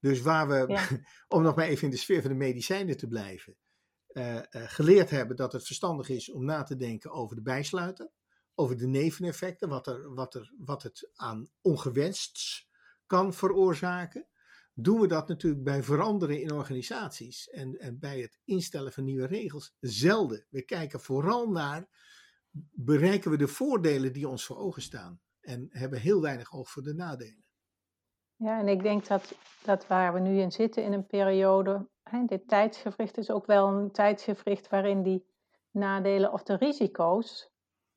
Dus 0.00 0.20
waar 0.20 0.48
we, 0.48 0.78
om 1.36 1.42
nog 1.42 1.56
maar 1.56 1.66
even 1.66 1.84
in 1.84 1.90
de 1.90 1.96
sfeer 1.96 2.20
van 2.20 2.30
de 2.30 2.36
medicijnen 2.36 2.96
te 2.96 3.06
blijven, 3.06 3.56
uh, 4.12 4.34
uh, 4.34 4.42
geleerd 4.50 5.10
hebben 5.10 5.36
dat 5.36 5.52
het 5.52 5.66
verstandig 5.66 6.08
is 6.08 6.30
om 6.30 6.44
na 6.44 6.62
te 6.62 6.76
denken 6.76 7.10
over 7.10 7.36
de 7.36 7.42
bijsluiter, 7.42 8.10
over 8.54 8.76
de 8.76 8.86
neveneffecten, 8.86 9.68
wat, 9.68 9.86
er, 9.86 10.14
wat, 10.14 10.34
er, 10.34 10.52
wat 10.58 10.82
het 10.82 11.10
aan 11.14 11.50
ongewensts 11.60 12.68
kan 13.06 13.34
veroorzaken, 13.34 14.26
doen 14.74 15.00
we 15.00 15.06
dat 15.06 15.28
natuurlijk 15.28 15.64
bij 15.64 15.82
veranderen 15.82 16.40
in 16.40 16.52
organisaties 16.52 17.48
en, 17.48 17.78
en 17.78 17.98
bij 17.98 18.20
het 18.20 18.38
instellen 18.44 18.92
van 18.92 19.04
nieuwe 19.04 19.26
regels 19.26 19.76
zelden. 19.80 20.46
We 20.50 20.62
kijken 20.62 21.00
vooral 21.00 21.50
naar, 21.50 21.88
bereiken 22.72 23.30
we 23.30 23.36
de 23.36 23.48
voordelen 23.48 24.12
die 24.12 24.28
ons 24.28 24.44
voor 24.44 24.56
ogen 24.56 24.82
staan 24.82 25.20
en 25.40 25.66
hebben 25.70 26.00
heel 26.00 26.20
weinig 26.20 26.52
oog 26.52 26.70
voor 26.70 26.82
de 26.82 26.94
nadelen. 26.94 27.45
Ja, 28.36 28.58
en 28.58 28.68
ik 28.68 28.82
denk 28.82 29.06
dat, 29.06 29.38
dat 29.62 29.86
waar 29.86 30.12
we 30.12 30.20
nu 30.20 30.40
in 30.40 30.52
zitten 30.52 30.82
in 30.82 30.92
een 30.92 31.06
periode, 31.06 31.88
hè, 32.02 32.24
dit 32.24 32.48
tijdsgevricht 32.48 33.18
is 33.18 33.30
ook 33.30 33.46
wel 33.46 33.68
een 33.68 33.90
tijdsgevricht 33.90 34.68
waarin 34.68 35.02
die 35.02 35.26
nadelen 35.70 36.32
of 36.32 36.42
de 36.42 36.56
risico's 36.56 37.50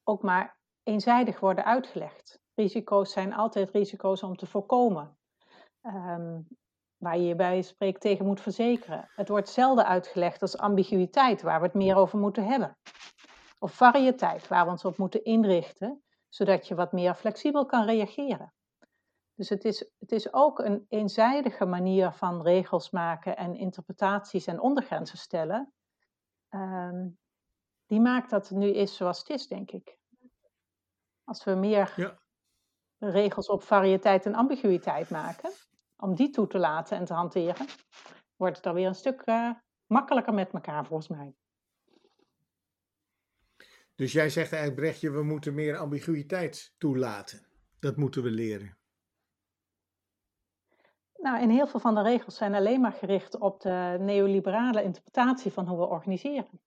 ook 0.03 0.21
maar 0.21 0.57
eenzijdig 0.83 1.39
worden 1.39 1.65
uitgelegd. 1.65 2.39
Risico's 2.55 3.11
zijn 3.11 3.33
altijd 3.33 3.71
risico's 3.71 4.23
om 4.23 4.35
te 4.35 4.45
voorkomen. 4.45 5.17
Um, 5.81 6.47
waar 6.97 7.17
je 7.17 7.23
je 7.23 7.35
bij 7.35 7.61
spreekt 7.61 8.01
tegen 8.01 8.25
moet 8.25 8.41
verzekeren. 8.41 9.09
Het 9.15 9.29
wordt 9.29 9.49
zelden 9.49 9.85
uitgelegd 9.85 10.41
als 10.41 10.57
ambiguïteit, 10.57 11.41
waar 11.41 11.59
we 11.59 11.65
het 11.65 11.75
meer 11.75 11.95
over 11.95 12.19
moeten 12.19 12.45
hebben. 12.45 12.77
Of 13.59 13.71
variëteit, 13.71 14.47
waar 14.47 14.65
we 14.65 14.71
ons 14.71 14.85
op 14.85 14.97
moeten 14.97 15.23
inrichten, 15.23 16.03
zodat 16.29 16.67
je 16.67 16.75
wat 16.75 16.91
meer 16.91 17.15
flexibel 17.15 17.65
kan 17.65 17.85
reageren. 17.85 18.53
Dus 19.39 19.49
het 19.49 19.65
is, 19.65 19.91
het 19.99 20.11
is 20.11 20.33
ook 20.33 20.59
een 20.59 20.85
eenzijdige 20.89 21.65
manier 21.65 22.11
van 22.11 22.41
regels 22.41 22.89
maken 22.89 23.37
en 23.37 23.55
interpretaties 23.55 24.45
en 24.45 24.59
ondergrenzen 24.59 25.17
stellen. 25.17 25.73
Um, 26.49 27.17
die 27.85 27.99
maakt 27.99 28.29
dat 28.29 28.47
het 28.47 28.57
nu 28.57 28.67
is 28.67 28.95
zoals 28.95 29.19
het 29.19 29.29
is, 29.29 29.47
denk 29.47 29.71
ik. 29.71 29.97
Als 31.23 31.43
we 31.43 31.51
meer 31.51 31.93
ja. 31.95 32.19
regels 32.97 33.47
op 33.47 33.63
variëteit 33.63 34.25
en 34.25 34.35
ambiguïteit 34.35 35.09
maken, 35.09 35.51
om 35.97 36.15
die 36.15 36.29
toe 36.29 36.47
te 36.47 36.57
laten 36.57 36.97
en 36.97 37.05
te 37.05 37.13
hanteren, 37.13 37.65
wordt 38.35 38.55
het 38.55 38.63
dan 38.63 38.73
weer 38.73 38.87
een 38.87 38.95
stuk 38.95 39.21
uh, 39.25 39.51
makkelijker 39.85 40.33
met 40.33 40.51
elkaar, 40.51 40.85
volgens 40.85 41.07
mij. 41.07 41.33
Dus 43.95 44.11
jij 44.11 44.29
zegt 44.29 44.51
eigenlijk, 44.51 44.81
Brechtje, 44.81 45.11
we 45.11 45.23
moeten 45.23 45.53
meer 45.53 45.77
ambiguïteit 45.77 46.73
toelaten. 46.77 47.47
dat 47.79 47.95
moeten 47.95 48.23
we 48.23 48.29
leren? 48.29 48.78
Nou, 51.21 51.41
en 51.41 51.49
heel 51.49 51.67
veel 51.67 51.79
van 51.79 51.95
de 51.95 52.01
regels 52.01 52.35
zijn 52.35 52.53
alleen 52.53 52.81
maar 52.81 52.93
gericht 52.93 53.39
op 53.39 53.61
de 53.61 53.97
neoliberale 53.99 54.83
interpretatie 54.83 55.51
van 55.51 55.67
hoe 55.67 55.77
we 55.77 55.85
organiseren. 55.85 56.61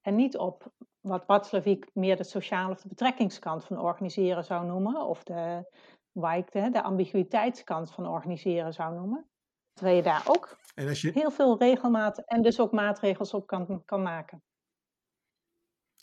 En 0.00 0.14
niet 0.14 0.36
op 0.36 0.72
wat 1.00 1.26
Watzlawick 1.26 1.90
meer 1.94 2.16
de 2.16 2.24
sociale 2.24 2.72
of 2.72 2.80
de 2.80 2.88
betrekkingskant 2.88 3.64
van 3.64 3.78
organiseren 3.78 4.44
zou 4.44 4.66
noemen, 4.66 5.06
of 5.06 5.22
de 5.22 5.70
Wijk 6.12 6.52
de, 6.52 6.70
de 6.70 6.82
ambiguïteitskant 6.82 7.92
van 7.92 8.06
organiseren 8.06 8.72
zou 8.72 8.94
noemen. 8.94 9.30
Terwijl 9.72 9.96
je 9.96 10.02
daar 10.02 10.24
ook 10.28 10.58
en 10.74 10.88
als 10.88 11.00
je... 11.00 11.10
heel 11.10 11.30
veel 11.30 11.58
regelmaat 11.58 12.24
en 12.24 12.42
dus 12.42 12.60
ook 12.60 12.72
maatregels 12.72 13.34
op 13.34 13.46
kan, 13.46 13.82
kan 13.84 14.02
maken. 14.02 14.42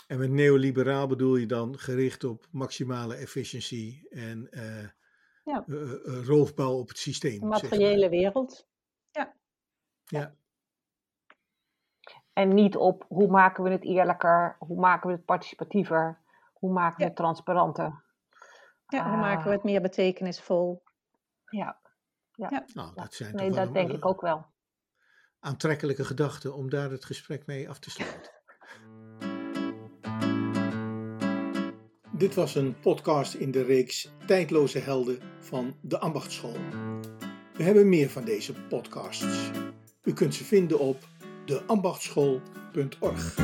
En 0.08 0.20
met 0.20 0.30
neoliberaal 0.30 1.08
bedoel 1.08 1.36
je 1.36 1.46
dan 1.46 1.78
gericht 1.78 2.24
op 2.24 2.48
maximale 2.52 3.16
efficiëntie 3.16 4.10
en 4.10 4.48
uh, 4.52 4.88
ja. 5.48 5.64
uh, 5.68 6.26
roofbouw 6.26 6.74
op 6.74 6.88
het 6.88 6.98
systeem. 6.98 7.40
De 7.40 7.46
materiële 7.46 8.10
wereld. 8.10 8.68
Ja. 9.12 9.34
ja. 10.06 10.36
En 12.34 12.54
niet 12.54 12.76
op 12.76 13.06
hoe 13.08 13.28
maken 13.28 13.64
we 13.64 13.70
het 13.70 13.84
eerlijker, 13.84 14.56
hoe 14.60 14.80
maken 14.80 15.10
we 15.10 15.16
het 15.16 15.26
participatiever, 15.26 16.20
hoe 16.54 16.72
maken 16.72 16.98
we 16.98 17.04
het 17.04 17.16
transparanter. 17.16 18.04
Ja, 18.88 19.10
hoe 19.10 19.18
maken 19.18 19.46
we 19.46 19.52
het 19.52 19.64
meer 19.64 19.82
betekenisvol? 19.82 20.84
Ja. 21.50 21.80
ja. 22.32 22.66
Nou, 22.74 22.96
dat 22.96 23.14
zijn 23.14 23.36
nee, 23.36 23.52
dat 23.52 23.74
denk 23.74 23.92
ik 23.92 24.06
ook 24.06 24.22
wel. 24.22 24.46
Aantrekkelijke 25.40 26.06
gedachten 26.06 26.56
om 26.56 26.70
daar 26.70 26.92
het 26.92 27.06
gesprek 27.06 27.46
mee 27.46 27.70
af 27.70 27.80
te 27.80 27.90
sluiten. 27.90 28.32
Dit 32.18 32.36
was 32.36 32.56
een 32.56 32.80
podcast 32.80 33.34
in 33.34 33.52
de 33.52 33.64
reeks 33.64 34.12
Tijdloze 34.26 34.80
Helden 34.80 35.20
van 35.40 35.76
de 35.82 36.00
Ambachtschool. 36.00 36.56
We 37.54 37.64
hebben 37.64 37.90
meer 37.90 38.10
van 38.10 38.26
deze 38.26 38.54
podcasts. 38.54 39.52
U 40.04 40.14
kunt 40.14 40.36
ze 40.36 40.44
vinden 40.44 40.80
op 40.80 41.08
deambachtschool.org. 41.46 43.36